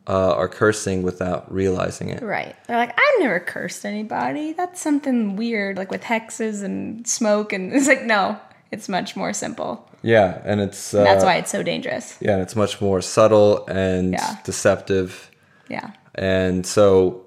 uh, 0.07 0.33
are 0.41 0.49
cursing 0.49 1.01
without 1.03 1.41
realizing 1.51 2.09
it. 2.09 2.21
Right. 2.21 2.53
They're 2.67 2.75
like, 2.77 2.91
I've 3.03 3.19
never 3.21 3.39
cursed 3.39 3.85
anybody. 3.85 4.51
That's 4.51 4.81
something 4.81 5.37
weird, 5.37 5.77
like 5.77 5.89
with 5.89 6.03
hexes 6.03 6.61
and 6.63 7.07
smoke. 7.07 7.53
And 7.53 7.71
it's 7.73 7.87
like, 7.87 8.03
no, 8.03 8.37
it's 8.71 8.89
much 8.89 9.15
more 9.15 9.31
simple. 9.31 9.89
Yeah, 10.03 10.41
and 10.43 10.59
it's 10.59 10.93
uh, 10.93 10.97
And 10.99 11.07
that's 11.07 11.23
why 11.23 11.37
it's 11.37 11.49
so 11.51 11.63
dangerous. 11.63 12.17
yeah, 12.19 12.33
and 12.33 12.41
it's 12.41 12.55
much 12.57 12.81
more 12.81 13.01
subtle 13.01 13.65
and 13.67 14.11
Yeah. 14.11 14.37
deceptive. 14.43 15.31
Yeah. 15.69 15.91
And 16.13 16.65
so, 16.67 17.25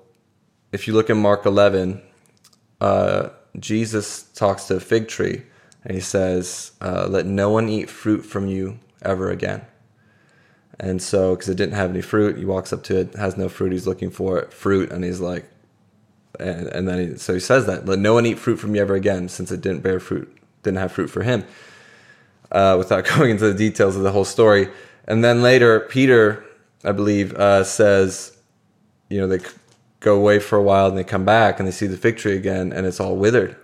if 0.73 0.87
you 0.87 0.93
look 0.95 1.09
in 1.11 1.17
Mark 1.17 1.47
11, 1.47 2.01
uh, 2.81 3.31
Jesus 3.59 4.23
talks 4.35 4.65
to 4.65 4.77
a 4.77 4.81
fig 4.81 5.09
tree 5.09 5.43
and 5.85 5.95
he 5.95 6.01
says, 6.01 6.73
uh, 6.81 7.07
Let 7.09 7.27
no 7.27 7.51
one 7.51 7.69
eat 7.69 7.91
fruit 7.91 8.23
from 8.23 8.47
you 8.47 8.79
ever 9.03 9.31
again. 9.31 9.63
And 10.81 11.03
so, 11.03 11.35
because 11.35 11.49
it 11.49 11.57
didn't 11.57 11.75
have 11.75 11.91
any 11.91 12.03
fruit, 12.03 12.39
he 12.39 12.45
walks 12.45 12.73
up 12.73 12.85
to 12.85 13.01
it, 13.01 13.15
has 13.15 13.37
no 13.37 13.49
fruit, 13.49 13.73
he's 13.73 13.87
looking 13.87 14.11
for 14.11 14.39
it, 14.39 14.53
fruit, 14.53 14.93
and 14.93 15.03
he's 15.03 15.21
like, 15.21 15.45
and, 16.39 16.69
and 16.69 16.87
then 16.87 16.99
he, 17.13 17.17
so 17.17 17.35
he 17.35 17.41
says 17.41 17.67
that, 17.67 17.87
let 17.87 17.99
no 17.99 18.15
one 18.15 18.27
eat 18.27 18.39
fruit 18.39 18.59
from 18.59 18.75
you 18.77 18.81
ever 18.81 18.95
again, 18.95 19.29
since 19.29 19.51
it 19.51 19.61
didn't 19.61 19.81
bear 19.81 19.99
fruit, 19.99 20.33
didn't 20.63 20.79
have 20.79 20.93
fruit 20.93 21.09
for 21.09 21.25
him, 21.25 21.45
uh, 22.53 22.77
without 22.79 23.05
going 23.17 23.31
into 23.31 23.51
the 23.51 23.59
details 23.59 23.97
of 23.97 24.03
the 24.03 24.13
whole 24.13 24.25
story. 24.25 24.69
And 25.09 25.25
then 25.25 25.43
later, 25.43 25.81
Peter, 25.81 26.45
I 26.85 26.93
believe, 26.93 27.35
uh, 27.35 27.65
says, 27.65 28.37
you 29.09 29.19
know, 29.19 29.27
they 29.27 29.41
go 30.01 30.17
away 30.17 30.39
for 30.39 30.57
a 30.57 30.63
while 30.63 30.89
and 30.89 30.97
they 30.97 31.05
come 31.05 31.25
back 31.25 31.59
and 31.59 31.67
they 31.67 31.73
see 31.73 31.87
the 31.87 31.97
fig 31.97 32.17
tree 32.17 32.37
again 32.37 32.73
and 32.73 32.87
it's 32.87 33.01
all 33.01 33.17
withered. 33.17 33.57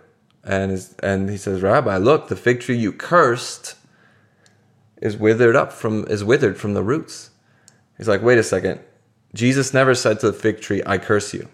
And, 0.42 0.86
and 1.02 1.30
he 1.30 1.36
says, 1.36 1.62
Rabbi, 1.62 1.96
look, 1.96 2.28
the 2.28 2.36
fig 2.36 2.60
tree 2.60 2.76
you 2.76 2.92
cursed 2.92 3.76
is 5.00 5.16
withered 5.16 5.56
up 5.56 5.72
from 5.72 6.06
is 6.08 6.24
withered 6.24 6.58
from 6.58 6.74
the 6.74 6.82
roots. 6.82 7.30
He's 7.96 8.08
like, 8.08 8.22
wait 8.22 8.38
a 8.38 8.42
second. 8.42 8.80
Jesus 9.34 9.74
never 9.74 9.94
said 9.94 10.20
to 10.20 10.30
the 10.30 10.32
fig 10.32 10.60
tree, 10.60 10.82
I 10.86 10.98
curse 10.98 11.34
you. 11.34 11.48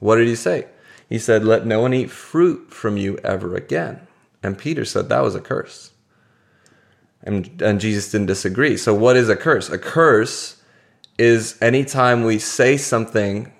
What 0.00 0.16
did 0.16 0.28
he 0.28 0.36
say? 0.36 0.66
He 1.08 1.18
said, 1.18 1.44
Let 1.44 1.66
no 1.66 1.80
one 1.80 1.94
eat 1.94 2.10
fruit 2.10 2.72
from 2.72 2.96
you 2.96 3.18
ever 3.24 3.54
again. 3.56 4.06
And 4.42 4.58
Peter 4.58 4.84
said 4.84 5.08
that 5.08 5.22
was 5.22 5.34
a 5.34 5.40
curse. 5.40 5.92
And, 7.22 7.62
and 7.62 7.80
Jesus 7.80 8.10
didn't 8.10 8.26
disagree. 8.26 8.76
So, 8.76 8.94
what 8.94 9.16
is 9.16 9.28
a 9.28 9.36
curse? 9.36 9.70
A 9.70 9.78
curse 9.78 10.62
is 11.18 11.56
anytime 11.62 12.24
we 12.24 12.38
say 12.38 12.76
something 12.76 13.52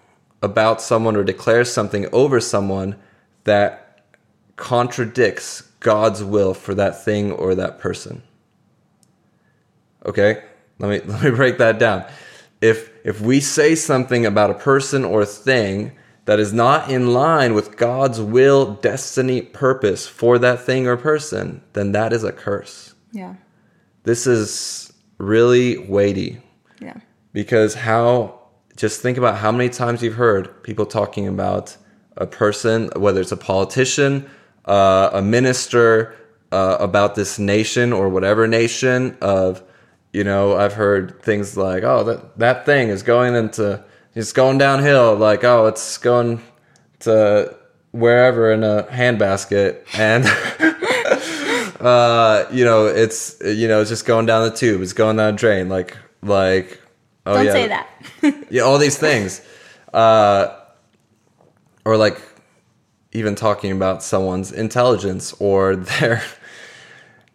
about 0.45 0.81
someone 0.83 1.17
or 1.17 1.25
declares 1.25 1.73
something 1.73 2.07
over 2.13 2.39
someone 2.41 2.97
that 3.45 4.03
contradicts 4.57 5.63
God's 5.81 6.23
will 6.23 6.55
for 6.55 6.75
that 6.75 7.03
thing 7.05 7.33
or 7.33 7.55
that 7.55 7.79
person. 7.79 8.23
Okay? 10.07 10.43
Let 10.79 10.89
me 10.91 11.13
let 11.13 11.23
me 11.23 11.31
break 11.31 11.59
that 11.59 11.79
down. 11.79 12.05
If 12.61 12.91
if 13.05 13.21
we 13.21 13.41
say 13.41 13.75
something 13.75 14.25
about 14.27 14.51
a 14.51 14.55
person 14.55 15.05
or 15.05 15.23
a 15.23 15.27
thing 15.27 15.93
that 16.27 16.41
is 16.41 16.53
not 16.53 16.91
in 16.91 17.13
line 17.13 17.53
with 17.55 17.77
God's 17.77 18.21
will, 18.21 18.75
destiny, 18.77 19.43
purpose 19.43 20.07
for 20.07 20.39
that 20.39 20.61
thing 20.61 20.87
or 20.87 20.97
person, 20.97 21.63
then 21.75 21.93
that 21.93 22.13
is 22.13 22.25
a 22.25 22.33
curse. 22.33 22.95
Yeah. 23.13 23.35
This 24.05 24.27
is 24.27 24.93
really 25.19 25.79
weighty 25.79 26.41
Yeah. 26.81 26.97
because 27.33 27.75
how 27.75 28.41
just 28.77 29.01
think 29.01 29.19
about 29.19 29.39
how 29.39 29.53
many 29.53 29.69
times 29.69 30.03
you've 30.03 30.15
heard 30.15 30.63
people 30.63 30.87
talking 30.87 31.29
about 31.29 31.77
a 32.17 32.27
person 32.27 32.91
whether 32.97 33.21
it's 33.21 33.33
a 33.33 33.37
politician 33.37 34.29
uh, 34.67 35.11
a 35.13 35.23
minister 35.23 36.15
uh, 36.53 36.77
about 36.81 37.15
this 37.15 37.39
nation 37.39 37.93
or 37.93 38.09
whatever 38.09 38.47
nation 38.47 39.17
of 39.21 39.63
you 40.13 40.23
know 40.23 40.57
i've 40.57 40.75
heard 40.75 41.21
things 41.23 41.57
like 41.57 41.83
oh 41.83 42.05
that 42.05 42.39
that 42.39 42.65
thing 42.65 42.89
is 42.89 43.03
going 43.03 43.35
into 43.35 43.83
it's 44.15 44.33
going 44.33 44.59
downhill 44.59 45.17
like 45.17 45.43
oh 45.45 45.67
it's 45.67 45.99
going 45.99 46.41
to 47.01 47.55
wherever 47.91 48.53
in 48.53 48.63
a 48.63 48.85
handbasket 48.85 49.83
and 49.99 50.25
uh 51.81 52.47
you 52.53 52.65
know 52.65 52.87
it's 52.87 53.37
you 53.45 53.67
know 53.67 53.81
it's 53.81 53.91
just 53.91 54.07
going 54.07 54.27
down 54.27 54.49
the 54.49 54.55
tube 54.55 54.81
it's 54.81 54.93
going 54.93 55.17
down 55.17 55.35
the 55.35 55.39
drain 55.39 55.69
like 55.69 55.97
like 56.23 56.81
oh 57.27 57.35
Don't 57.35 57.47
yeah. 57.47 57.53
say 57.53 57.69
that. 57.69 57.89
yeah 58.51 58.63
all 58.63 58.79
these 58.79 58.99
things. 58.99 59.41
Uh 59.93 60.57
or 61.85 61.97
like 61.97 62.21
even 63.13 63.35
talking 63.35 63.71
about 63.71 64.03
someone's 64.03 64.51
intelligence 64.53 65.33
or 65.39 65.77
their 66.01 66.23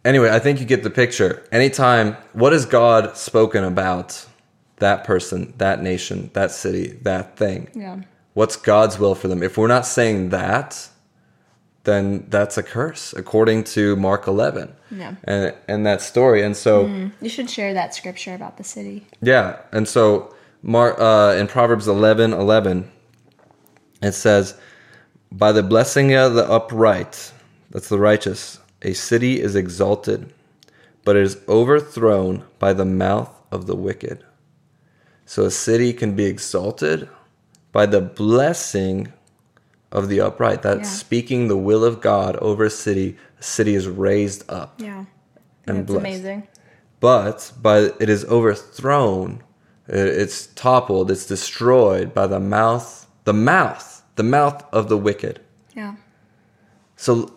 anyway 0.04 0.30
i 0.30 0.40
think 0.40 0.60
you 0.60 0.66
get 0.66 0.84
the 0.84 0.90
picture. 0.90 1.44
Anytime 1.52 2.16
what 2.34 2.52
has 2.54 2.66
god 2.66 3.16
spoken 3.18 3.64
about 3.64 4.26
that 4.78 5.04
person 5.04 5.54
that 5.58 5.82
nation 5.82 6.30
that 6.34 6.52
city 6.52 6.88
that 7.04 7.38
thing? 7.38 7.70
Yeah. 7.76 8.02
what's 8.34 8.56
god's 8.56 8.98
will 9.00 9.16
for 9.16 9.28
them? 9.28 9.44
If 9.44 9.58
we're 9.58 9.68
not 9.68 9.86
saying 9.86 10.30
that 10.30 10.90
then 11.90 12.26
that's 12.30 12.58
a 12.58 12.64
curse 12.64 13.14
according 13.22 13.60
to 13.76 13.96
Mark 13.96 14.28
11. 14.28 14.74
Yeah. 14.92 15.16
And 15.24 15.54
and 15.68 15.86
that 15.90 16.02
story. 16.02 16.42
And 16.48 16.56
so 16.56 16.74
You 17.22 17.30
should 17.36 17.50
share 17.50 17.74
that 17.74 17.94
scripture 18.00 18.34
about 18.40 18.56
the 18.58 18.64
city. 18.76 18.98
yeah, 19.22 19.48
and 19.72 19.86
so 19.88 20.04
Mark, 20.62 20.96
uh, 21.00 21.36
in 21.40 21.48
Proverbs 21.48 21.88
11, 21.88 22.34
11, 22.34 22.92
it 24.02 24.12
says, 24.14 24.56
By 25.32 25.52
the 25.54 25.64
blessing 25.64 26.14
of 26.14 26.34
the 26.34 26.46
upright, 26.58 27.32
that's 27.72 27.90
the 27.90 28.00
righteous, 28.12 28.60
a 28.82 28.94
city 28.94 29.34
is 29.42 29.56
exalted, 29.56 30.20
but 31.06 31.16
it 31.16 31.24
is 31.24 31.38
overthrown 31.48 32.44
by 32.60 32.74
the 32.74 32.86
mouth 32.86 33.32
of 33.52 33.68
the 33.68 33.76
wicked. 33.76 34.18
So 35.26 35.46
a 35.46 35.52
city 35.52 35.94
can 35.94 36.16
be 36.16 36.26
exalted 36.26 37.08
by 37.72 37.86
the 37.86 38.02
blessing 38.02 39.14
of 39.92 40.08
the 40.10 40.22
upright. 40.22 40.62
That's 40.62 40.90
Yeah. 40.90 40.96
speaking 40.96 41.48
the 41.48 41.58
will 41.58 41.84
of 41.84 42.00
God 42.02 42.36
over 42.38 42.64
a 42.66 42.70
city. 42.70 43.18
A 43.40 43.44
city 43.44 43.74
is 43.76 43.88
raised 43.88 44.44
up 44.52 44.76
Yeah. 44.78 45.06
and 45.66 45.78
That's 45.80 45.88
blessed 45.88 46.06
amazing. 46.06 46.48
but 47.00 47.52
by 47.62 47.92
it 48.00 48.10
is 48.10 48.26
overthrown 48.26 49.42
uh, 49.92 49.96
it's 49.96 50.48
toppled 50.48 51.10
it's 51.10 51.26
destroyed 51.26 52.14
by 52.14 52.28
the 52.28 52.40
mouth 52.40 53.08
the 53.24 53.34
mouth 53.34 54.04
the 54.18 54.24
mouth 54.24 54.64
of 54.74 54.90
the 54.90 54.98
wicked 54.98 55.40
Yeah. 55.76 55.94
so 56.96 57.32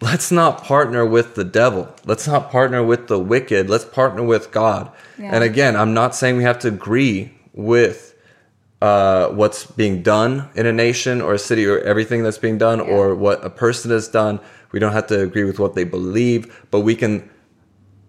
let's 0.00 0.32
not 0.32 0.64
partner 0.64 1.04
with 1.06 1.34
the 1.34 1.44
devil 1.44 1.88
let's 2.06 2.26
not 2.26 2.50
partner 2.50 2.82
with 2.82 3.06
the 3.08 3.18
wicked 3.18 3.68
let's 3.70 3.84
partner 3.84 4.22
with 4.22 4.50
god 4.50 4.90
Yeah. 5.18 5.30
and 5.34 5.44
again 5.44 5.76
i'm 5.76 5.92
not 5.94 6.14
saying 6.14 6.36
we 6.38 6.44
have 6.44 6.58
to 6.60 6.68
agree 6.68 7.32
with 7.52 8.11
uh, 8.88 9.28
what's 9.40 9.60
being 9.82 10.02
done 10.02 10.32
in 10.60 10.64
a 10.66 10.72
nation 10.72 11.20
or 11.26 11.32
a 11.34 11.38
city 11.38 11.64
or 11.66 11.78
everything 11.92 12.20
that's 12.24 12.38
being 12.46 12.58
done 12.58 12.78
Yeah. 12.78 12.94
or 12.94 13.14
what 13.24 13.38
a 13.44 13.50
person 13.50 13.90
has 13.98 14.08
done 14.08 14.40
we 14.72 14.78
don't 14.80 14.92
have 14.92 15.06
to 15.08 15.18
agree 15.28 15.44
with 15.50 15.58
what 15.62 15.72
they 15.74 15.84
believe 15.84 16.42
but 16.72 16.80
we 16.80 16.94
can 16.96 17.14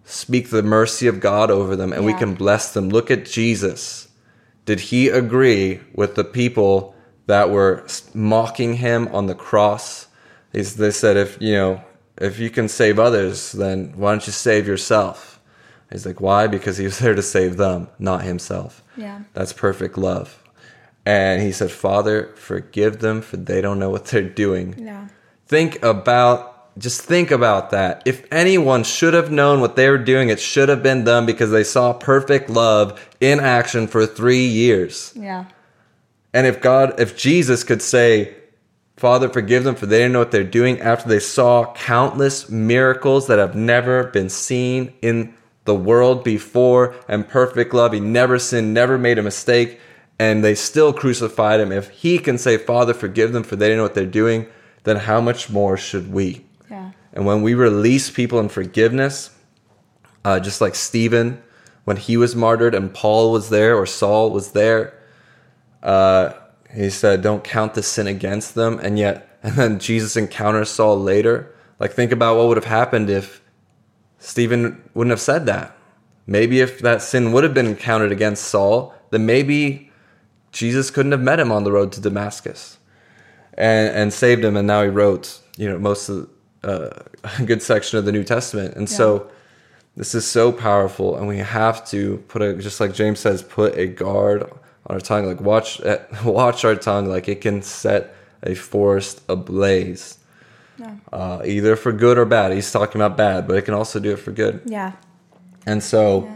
speak 0.05 0.49
the 0.49 0.63
mercy 0.63 1.07
of 1.07 1.19
God 1.19 1.49
over 1.51 1.75
them 1.75 1.93
and 1.93 2.05
we 2.05 2.13
can 2.13 2.33
bless 2.35 2.73
them. 2.73 2.89
Look 2.89 3.09
at 3.09 3.25
Jesus. 3.25 4.09
Did 4.65 4.79
he 4.91 5.07
agree 5.09 5.79
with 5.93 6.15
the 6.15 6.25
people 6.25 6.93
that 7.27 7.49
were 7.49 7.85
mocking 8.13 8.75
him 8.75 9.07
on 9.15 9.27
the 9.27 9.35
cross? 9.35 10.07
He's, 10.51 10.75
they 10.75 10.91
said, 10.91 11.15
if 11.17 11.37
you 11.41 11.53
know, 11.53 11.81
if 12.17 12.37
you 12.37 12.49
can 12.49 12.67
save 12.67 12.99
others, 12.99 13.53
then 13.53 13.93
why 13.95 14.11
don't 14.11 14.27
you 14.27 14.33
save 14.33 14.67
yourself? 14.67 15.39
He's 15.91 16.05
like, 16.05 16.19
why? 16.19 16.47
Because 16.47 16.77
he 16.77 16.85
was 16.85 16.99
there 17.03 17.15
to 17.15 17.21
save 17.23 17.55
them, 17.57 17.87
not 17.97 18.23
himself. 18.23 18.83
Yeah. 18.97 19.21
That's 19.33 19.53
perfect 19.53 19.97
love. 19.97 20.42
And 21.05 21.41
he 21.41 21.51
said, 21.51 21.69
Father, 21.71 22.31
forgive 22.35 22.99
them 22.99 23.21
for 23.21 23.37
they 23.37 23.59
don't 23.61 23.79
know 23.79 23.89
what 23.89 24.05
they're 24.05 24.21
doing 24.23 24.75
Yeah. 24.77 25.07
think 25.47 25.83
about 25.83 26.49
just 26.79 27.01
think 27.01 27.29
about 27.29 27.69
that 27.69 28.01
if 28.05 28.25
anyone 28.31 28.83
should 28.83 29.13
have 29.13 29.29
known 29.31 29.61
what 29.61 29.75
they 29.75 29.87
were 29.91 29.97
doing 29.99 30.29
it 30.29 30.39
should 30.39 30.69
have 30.69 30.81
been 30.81 31.03
them 31.03 31.23
because 31.27 31.51
they 31.51 31.63
saw 31.63 31.93
perfect 31.93 32.49
love 32.49 32.99
in 33.19 33.39
action 33.39 33.85
for 33.85 34.07
three 34.07 34.47
years 34.47 35.13
Yeah. 35.15 35.45
and 36.33 36.47
if 36.47 36.61
god 36.61 36.99
if 36.99 37.15
jesus 37.15 37.63
could 37.63 37.83
say 37.83 38.33
father 38.97 39.29
forgive 39.29 39.63
them 39.63 39.75
for 39.75 39.85
they 39.85 39.99
didn't 39.99 40.13
know 40.13 40.19
what 40.19 40.31
they're 40.31 40.43
doing 40.43 40.79
after 40.81 41.07
they 41.07 41.19
saw 41.19 41.71
countless 41.75 42.49
miracles 42.49 43.27
that 43.27 43.37
have 43.37 43.53
never 43.55 44.05
been 44.05 44.29
seen 44.29 44.93
in 45.03 45.35
the 45.65 45.75
world 45.75 46.23
before 46.23 46.95
and 47.07 47.27
perfect 47.29 47.71
love 47.75 47.93
he 47.93 47.99
never 47.99 48.39
sinned 48.39 48.73
never 48.73 48.97
made 48.97 49.19
a 49.19 49.23
mistake 49.23 49.79
and 50.23 50.35
they 50.45 50.55
still 50.69 50.91
crucified 51.01 51.59
him 51.63 51.71
if 51.79 51.85
he 52.03 52.13
can 52.25 52.37
say 52.45 52.53
father 52.69 52.93
forgive 53.03 53.29
them 53.35 53.43
for 53.47 53.55
they 53.57 53.67
didn't 53.67 53.79
know 53.81 53.87
what 53.89 53.95
they're 53.99 54.19
doing 54.23 54.39
then 54.87 54.97
how 55.09 55.19
much 55.29 55.41
more 55.59 55.75
should 55.87 56.07
we 56.17 56.27
Yeah. 56.73 56.89
and 57.15 57.23
when 57.29 57.39
we 57.47 57.53
release 57.67 58.05
people 58.19 58.39
in 58.43 58.49
forgiveness, 58.59 59.15
uh, 60.27 60.39
just 60.47 60.59
like 60.65 60.75
Stephen, 60.89 61.27
when 61.87 61.97
he 62.07 62.15
was 62.23 62.31
martyred 62.45 62.73
and 62.77 62.93
Paul 63.01 63.23
was 63.37 63.45
there 63.57 63.73
or 63.79 63.85
Saul 63.85 64.25
was 64.37 64.47
there, 64.59 64.83
uh, 65.93 66.23
he 66.73 66.89
said, 66.89 67.21
"Don't 67.21 67.43
count 67.43 67.71
the 67.73 67.83
sin 67.83 68.07
against 68.07 68.49
them." 68.55 68.79
And 68.85 68.93
yet, 69.05 69.15
and 69.43 69.53
then 69.59 69.79
Jesus 69.79 70.15
encounters 70.23 70.69
Saul 70.69 70.95
later. 71.13 71.35
Like, 71.79 71.91
think 71.93 72.11
about 72.11 72.37
what 72.37 72.47
would 72.47 72.57
have 72.57 72.71
happened 72.81 73.09
if 73.09 73.41
Stephen 74.17 74.81
wouldn't 74.93 75.11
have 75.11 75.19
said 75.31 75.45
that. 75.53 75.67
Maybe 76.25 76.61
if 76.61 76.79
that 76.79 77.01
sin 77.01 77.31
would 77.33 77.43
have 77.43 77.53
been 77.53 77.75
counted 77.75 78.11
against 78.11 78.45
Saul, 78.45 78.93
then 79.11 79.25
maybe 79.25 79.91
Jesus 80.53 80.89
couldn't 80.89 81.11
have 81.11 81.21
met 81.21 81.39
him 81.39 81.51
on 81.51 81.65
the 81.65 81.71
road 81.71 81.91
to 81.93 81.99
Damascus 81.99 82.77
and 83.55 83.93
and 83.93 84.13
saved 84.13 84.43
him. 84.45 84.55
And 84.55 84.67
now 84.67 84.83
he 84.83 84.89
wrote, 84.89 85.41
you 85.57 85.69
know, 85.69 85.77
most 85.77 86.07
of 86.07 86.29
uh, 86.63 86.89
a 87.39 87.43
good 87.43 87.61
section 87.61 87.99
of 87.99 88.05
the 88.05 88.11
New 88.11 88.23
Testament. 88.23 88.75
And 88.75 88.89
so 88.89 89.29
this 89.95 90.15
is 90.15 90.25
so 90.25 90.51
powerful, 90.51 91.17
and 91.17 91.27
we 91.27 91.39
have 91.39 91.85
to 91.89 92.17
put 92.27 92.41
a 92.41 92.55
just 92.55 92.79
like 92.79 92.93
James 92.93 93.19
says, 93.19 93.43
put 93.43 93.77
a 93.77 93.87
guard 93.87 94.43
on 94.43 94.95
our 94.95 94.99
tongue. 94.99 95.25
Like 95.25 95.41
watch 95.41 95.81
watch 96.25 96.63
our 96.63 96.75
tongue, 96.75 97.07
like 97.07 97.27
it 97.27 97.41
can 97.41 97.61
set 97.61 98.15
a 98.43 98.55
forest 98.55 99.21
ablaze. 99.27 100.17
Yeah. 100.79 100.95
Uh, 101.11 101.41
either 101.45 101.75
for 101.75 101.91
good 101.91 102.17
or 102.17 102.25
bad. 102.25 102.51
He's 102.51 102.71
talking 102.71 102.99
about 102.99 103.15
bad, 103.15 103.47
but 103.47 103.57
it 103.57 103.61
can 103.61 103.75
also 103.75 103.99
do 103.99 104.13
it 104.13 104.17
for 104.17 104.31
good. 104.31 104.61
Yeah. 104.65 104.93
And 105.67 105.83
so, 105.83 106.27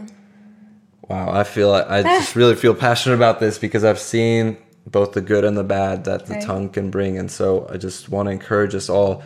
wow, 1.08 1.30
I 1.30 1.44
feel 1.44 1.72
I 1.72 2.02
just 2.18 2.36
really 2.36 2.54
feel 2.54 2.74
passionate 2.74 3.14
about 3.16 3.40
this 3.40 3.58
because 3.58 3.84
I've 3.84 3.98
seen 3.98 4.56
both 4.86 5.12
the 5.12 5.20
good 5.20 5.44
and 5.44 5.56
the 5.56 5.64
bad 5.64 6.04
that 6.04 6.26
the 6.26 6.34
Right. 6.34 6.42
tongue 6.42 6.68
can 6.70 6.90
bring, 6.90 7.18
and 7.18 7.30
so 7.30 7.66
I 7.72 7.76
just 7.76 8.08
want 8.08 8.26
to 8.28 8.32
encourage 8.32 8.74
us 8.74 8.88
all. 8.88 9.22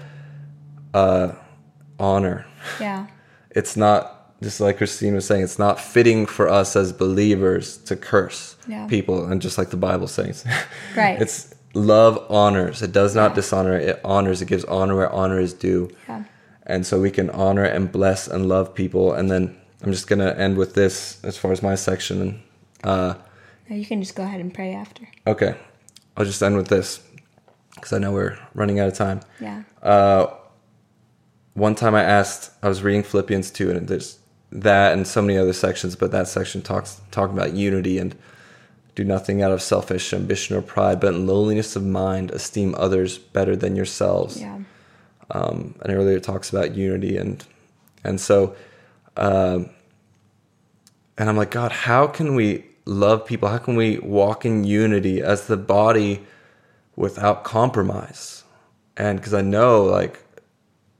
Uh, 0.94 1.32
honor. 1.98 2.44
Yeah. 2.80 3.06
It's 3.54 3.76
not 3.76 4.40
just 4.42 4.60
like 4.62 4.78
Christine 4.78 5.14
was 5.14 5.26
saying. 5.26 5.42
It's 5.44 5.58
not 5.58 5.78
fitting 5.78 6.24
for 6.24 6.48
us 6.48 6.74
as 6.74 6.90
believers 6.90 7.76
to 7.84 7.96
curse 7.96 8.56
Yeah. 8.66 8.86
people, 8.86 9.26
and 9.26 9.42
just 9.42 9.58
like 9.58 9.68
the 9.68 9.76
Bible 9.76 10.06
says, 10.06 10.44
Right. 10.96 11.20
It's 11.20 11.54
love 11.74 12.24
honors. 12.30 12.80
It 12.80 12.92
does 12.92 13.14
not 13.14 13.32
Yeah. 13.32 13.34
dishonor. 13.36 13.76
It 13.76 14.00
honors. 14.04 14.40
It 14.40 14.46
gives 14.48 14.64
honor 14.64 14.96
where 14.96 15.12
honor 15.12 15.38
is 15.38 15.52
due 15.52 15.90
Yeah. 16.08 16.24
and 16.66 16.86
so 16.86 16.98
we 16.98 17.10
can 17.10 17.28
honor 17.30 17.64
and 17.64 17.92
bless 17.92 18.26
and 18.26 18.48
love 18.48 18.74
people 18.74 19.12
and 19.12 19.30
then 19.30 19.54
i'm 19.82 19.92
just 19.92 20.06
gonna 20.08 20.30
end 20.32 20.56
with 20.56 20.74
this 20.74 21.22
as 21.24 21.36
far 21.36 21.52
as 21.52 21.62
my 21.62 21.74
section 21.74 22.42
uh, 22.84 23.14
Now 23.68 23.76
you 23.76 23.84
can 23.86 24.00
just 24.02 24.14
go 24.16 24.22
ahead 24.22 24.40
and 24.40 24.52
pray 24.52 24.74
after. 24.74 25.08
okay 25.26 25.56
i'll 26.16 26.24
just 26.24 26.42
end 26.42 26.56
with 26.56 26.68
this 26.68 27.00
because 27.74 27.92
i 27.92 27.98
know 27.98 28.12
we're 28.12 28.38
running 28.54 28.80
out 28.80 28.88
of 28.88 28.94
time 28.94 29.20
Yeah. 29.40 29.62
one 31.54 31.74
time 31.74 31.94
i 31.94 32.02
asked 32.02 32.50
i 32.62 32.68
was 32.68 32.82
reading 32.82 33.02
philippians 33.02 33.50
2 33.50 33.70
and 33.70 33.88
there's 33.88 34.18
that 34.50 34.92
and 34.92 35.06
so 35.06 35.22
many 35.22 35.38
other 35.38 35.52
sections 35.52 35.96
but 35.96 36.10
that 36.12 36.28
section 36.28 36.62
talks 36.62 37.00
talking 37.10 37.36
about 37.36 37.54
unity 37.54 37.98
and 37.98 38.14
do 38.94 39.04
nothing 39.04 39.40
out 39.42 39.50
of 39.52 39.62
selfish 39.62 40.12
ambition 40.12 40.54
or 40.56 40.60
pride 40.62 41.00
but 41.00 41.14
in 41.14 41.26
lowliness 41.26 41.74
of 41.76 41.84
mind 41.84 42.30
esteem 42.30 42.74
others 42.76 43.16
better 43.18 43.56
than 43.56 43.74
yourselves 43.76 44.40
Yeah. 44.40 44.58
um, 45.30 45.74
and 45.80 45.94
earlier 45.94 46.16
it 46.18 46.22
talks 46.24 46.50
about 46.50 46.74
unity 46.74 47.16
and 47.16 47.42
and 48.04 48.20
so 48.20 48.54
um, 49.16 49.70
and 51.18 51.28
I'm 51.28 51.36
like 51.36 51.50
God 51.50 51.72
how 51.72 52.06
can 52.06 52.34
we 52.34 52.64
love 52.84 53.26
people? 53.26 53.48
How 53.48 53.58
can 53.58 53.76
we 53.76 53.98
walk 53.98 54.44
in 54.44 54.64
unity 54.64 55.22
as 55.22 55.46
the 55.46 55.56
body 55.56 56.24
without 56.96 57.44
compromise? 57.44 58.44
And 58.96 59.18
because 59.18 59.34
I 59.34 59.40
know 59.40 59.84
like 59.84 60.24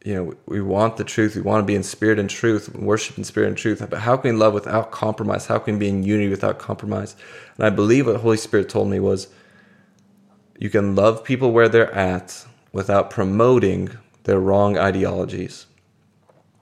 you 0.05 0.15
know 0.15 0.35
we 0.47 0.61
want 0.61 0.97
the 0.97 1.05
truth. 1.05 1.37
We 1.37 1.43
want 1.43 1.63
to 1.63 1.67
be 1.67 1.75
in 1.75 1.83
spirit 1.83 2.19
and 2.19 2.29
truth 2.29 2.75
worship 2.75 3.19
in 3.19 3.25
spirit 3.25 3.49
and 3.49 3.57
truth. 3.57 3.85
But 3.89 4.01
how 4.01 4.17
can 4.17 4.35
we 4.35 4.39
love 4.39 4.55
without 4.55 4.91
compromise? 4.91 5.47
How 5.47 5.59
can 5.59 5.75
we 5.75 5.81
be 5.81 5.89
in 5.89 6.03
unity 6.03 6.29
without 6.31 6.59
compromise? 6.59 7.17
And 7.57 7.67
I 7.67 7.71
believe 7.71 8.07
what 8.07 8.13
the 8.13 8.19
Holy 8.19 8.37
Spirit 8.37 8.69
told 8.69 8.89
me 8.89 9.01
was 9.01 9.29
you 10.59 10.71
can 10.71 10.95
love 10.95 11.25
people 11.25 11.53
where 11.53 11.69
they're 11.69 11.93
at 11.95 12.47
without 12.73 13.11
promoting 13.11 13.91
their 14.25 14.41
wrong 14.41 14.79
ideologies. 14.79 15.67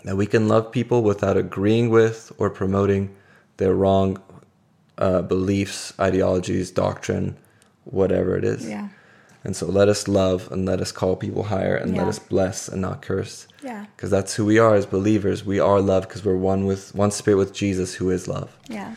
That 0.05 0.17
we 0.17 0.27
can 0.27 0.49
love 0.49 0.73
people 0.73 1.03
without 1.03 1.37
agreeing 1.37 1.91
with 1.91 2.33
or 2.39 2.49
promoting 2.51 3.15
their 3.59 3.75
wrong 3.75 4.19
uh, 4.99 5.23
beliefs, 5.23 5.93
ideologies, 6.01 6.71
doctrine, 6.71 7.37
whatever 7.85 8.37
it 8.37 8.45
is. 8.45 8.69
Yeah. 8.69 8.89
And 9.45 9.57
so 9.57 9.67
let 9.67 9.89
us 9.89 10.07
love 10.07 10.51
and 10.53 10.67
let 10.67 10.81
us 10.83 10.93
call 10.93 11.17
people 11.17 11.45
higher 11.45 11.75
and 11.75 11.97
let 11.97 12.07
us 12.09 12.19
bless 12.19 12.69
and 12.69 12.83
not 12.83 13.01
curse. 13.01 13.47
Yeah. 13.63 13.87
Because 13.97 14.11
that's 14.11 14.35
who 14.35 14.45
we 14.45 14.59
are 14.59 14.75
as 14.75 14.85
believers. 14.85 15.45
We 15.47 15.59
are 15.59 15.81
love 15.81 16.07
because 16.07 16.25
we're 16.25 16.37
one 16.37 16.67
with 16.67 16.95
one 16.95 17.11
spirit 17.11 17.39
with 17.39 17.55
Jesus 17.55 17.95
who 17.95 18.11
is 18.11 18.29
love. 18.29 18.55
Yeah. 18.69 18.95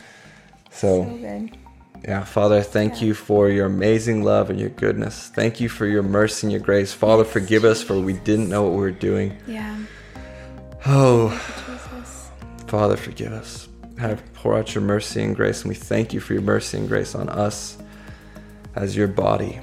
So 0.70 1.04
So 1.04 1.16
good. 1.16 1.56
yeah, 2.02 2.24
Father, 2.24 2.60
thank 2.62 3.00
you 3.00 3.14
for 3.14 3.48
your 3.48 3.64
amazing 3.66 4.22
love 4.22 4.50
and 4.50 4.60
your 4.60 4.68
goodness. 4.68 5.30
Thank 5.34 5.60
you 5.60 5.70
for 5.70 5.86
your 5.86 6.02
mercy 6.02 6.46
and 6.46 6.52
your 6.52 6.60
grace. 6.60 6.92
Father, 6.92 7.24
forgive 7.24 7.64
us 7.64 7.82
for 7.82 7.98
we 7.98 8.12
didn't 8.12 8.50
know 8.50 8.64
what 8.64 8.72
we 8.72 8.78
were 8.78 8.90
doing. 8.90 9.38
Yeah. 9.46 9.78
Oh, 10.86 11.30
Jesus. 11.66 12.30
Father, 12.66 12.96
forgive 12.96 13.32
us. 13.32 13.68
Have 13.98 14.22
pour 14.34 14.56
out 14.56 14.74
your 14.74 14.82
mercy 14.82 15.22
and 15.22 15.34
grace, 15.36 15.62
and 15.62 15.68
we 15.68 15.74
thank 15.74 16.12
you 16.12 16.20
for 16.20 16.34
your 16.34 16.42
mercy 16.42 16.78
and 16.78 16.88
grace 16.88 17.14
on 17.14 17.28
us 17.28 17.78
as 18.74 18.96
your 18.96 19.08
body. 19.08 19.60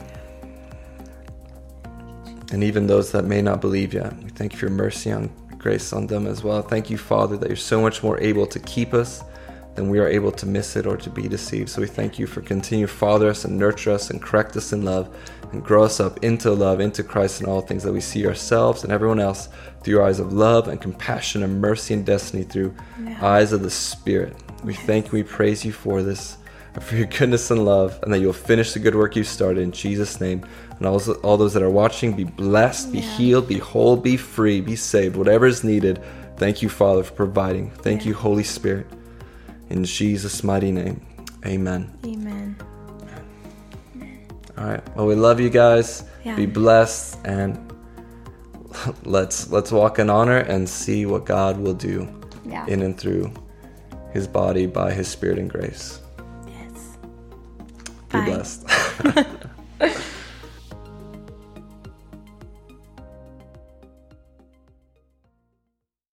and 2.51 2.63
even 2.63 2.87
those 2.87 3.11
that 3.13 3.25
may 3.25 3.41
not 3.41 3.61
believe 3.61 3.93
yet. 3.93 4.13
We 4.23 4.29
thank 4.29 4.53
you 4.53 4.59
for 4.59 4.65
your 4.65 4.75
mercy 4.75 5.09
and 5.09 5.29
grace 5.57 5.93
on 5.93 6.07
them 6.07 6.27
as 6.27 6.43
well. 6.43 6.61
Thank 6.61 6.89
you, 6.89 6.97
Father, 6.97 7.37
that 7.37 7.47
you're 7.47 7.55
so 7.55 7.81
much 7.81 8.03
more 8.03 8.19
able 8.19 8.45
to 8.47 8.59
keep 8.59 8.93
us 8.93 9.23
than 9.75 9.89
we 9.89 9.99
are 9.99 10.07
able 10.07 10.31
to 10.33 10.45
miss 10.45 10.75
it 10.75 10.85
or 10.85 10.97
to 10.97 11.09
be 11.09 11.27
deceived. 11.27 11.69
So 11.69 11.81
we 11.81 11.87
thank 11.87 12.19
you 12.19 12.27
for 12.27 12.41
continue 12.41 12.87
to 12.87 12.93
father 12.93 13.29
us 13.29 13.45
and 13.45 13.57
nurture 13.57 13.91
us 13.91 14.09
and 14.09 14.21
correct 14.21 14.57
us 14.57 14.73
in 14.73 14.83
love 14.83 15.15
and 15.51 15.63
grow 15.63 15.83
us 15.83 15.99
up 15.99 16.23
into 16.23 16.51
love, 16.51 16.79
into 16.79 17.03
Christ 17.03 17.41
and 17.41 17.49
all 17.49 17.61
things 17.61 17.83
that 17.83 17.91
we 17.93 18.01
see 18.01 18.25
ourselves 18.25 18.83
and 18.83 18.91
everyone 18.91 19.19
else 19.19 19.49
through 19.81 19.95
your 19.95 20.03
eyes 20.03 20.19
of 20.19 20.31
love 20.33 20.67
and 20.67 20.79
compassion 20.79 21.43
and 21.43 21.59
mercy 21.59 21.93
and 21.93 22.05
destiny 22.05 22.43
through 22.43 22.73
Yeah. 23.03 23.17
eyes 23.21 23.51
of 23.51 23.61
the 23.61 23.69
Spirit. 23.69 24.35
We 24.63 24.73
thank 24.73 25.07
you, 25.07 25.11
we 25.13 25.23
praise 25.23 25.65
you 25.65 25.71
for 25.71 26.03
this, 26.03 26.37
and 26.73 26.83
for 26.83 26.95
your 26.95 27.07
goodness 27.07 27.51
and 27.51 27.65
love, 27.65 27.99
and 28.03 28.13
that 28.13 28.19
you'll 28.19 28.31
finish 28.33 28.73
the 28.73 28.79
good 28.79 28.95
work 28.95 29.15
you 29.15 29.23
started 29.23 29.61
in 29.61 29.71
Jesus' 29.71 30.21
name. 30.21 30.45
And 30.77 30.87
all, 30.87 31.01
all 31.23 31.37
those 31.37 31.53
that 31.53 31.63
are 31.63 31.69
watching, 31.69 32.13
be 32.15 32.23
blessed, 32.23 32.91
be 32.91 32.99
Yeah. 32.99 33.17
healed, 33.17 33.47
be 33.47 33.57
whole, 33.57 33.97
be 33.97 34.17
free, 34.17 34.61
be 34.61 34.75
saved, 34.75 35.15
whatever 35.15 35.45
is 35.47 35.63
needed. 35.63 35.99
Thank 36.37 36.61
you, 36.61 36.69
Father, 36.69 37.03
for 37.03 37.13
providing. 37.13 37.71
Thank 37.81 38.01
Yeah. 38.01 38.09
you, 38.09 38.13
Holy 38.15 38.43
Spirit. 38.43 38.87
In 39.69 39.83
Jesus' 39.83 40.43
mighty 40.43 40.71
name, 40.71 41.01
amen. 41.45 41.91
Amen. 42.05 42.55
All 44.61 44.67
right. 44.67 44.95
Well, 44.95 45.07
we 45.07 45.15
love 45.15 45.39
you 45.39 45.49
guys. 45.49 46.03
Yeah. 46.23 46.35
Be 46.35 46.45
blessed, 46.45 47.17
and 47.25 47.73
let's 49.03 49.49
let's 49.49 49.71
walk 49.71 49.97
in 49.97 50.07
honor 50.09 50.37
and 50.37 50.69
see 50.69 51.07
what 51.07 51.25
God 51.25 51.59
will 51.59 51.73
do 51.73 52.07
Yeah. 52.45 52.67
in 52.67 52.83
and 52.83 52.95
through 52.95 53.33
His 54.13 54.27
body 54.27 54.67
by 54.67 54.91
His 54.91 55.07
Spirit 55.07 55.39
and 55.39 55.49
grace. 55.49 55.99
yes. 56.47 56.97
Be 58.11 58.19
Bye. 58.19 58.25
blessed. 58.25 58.67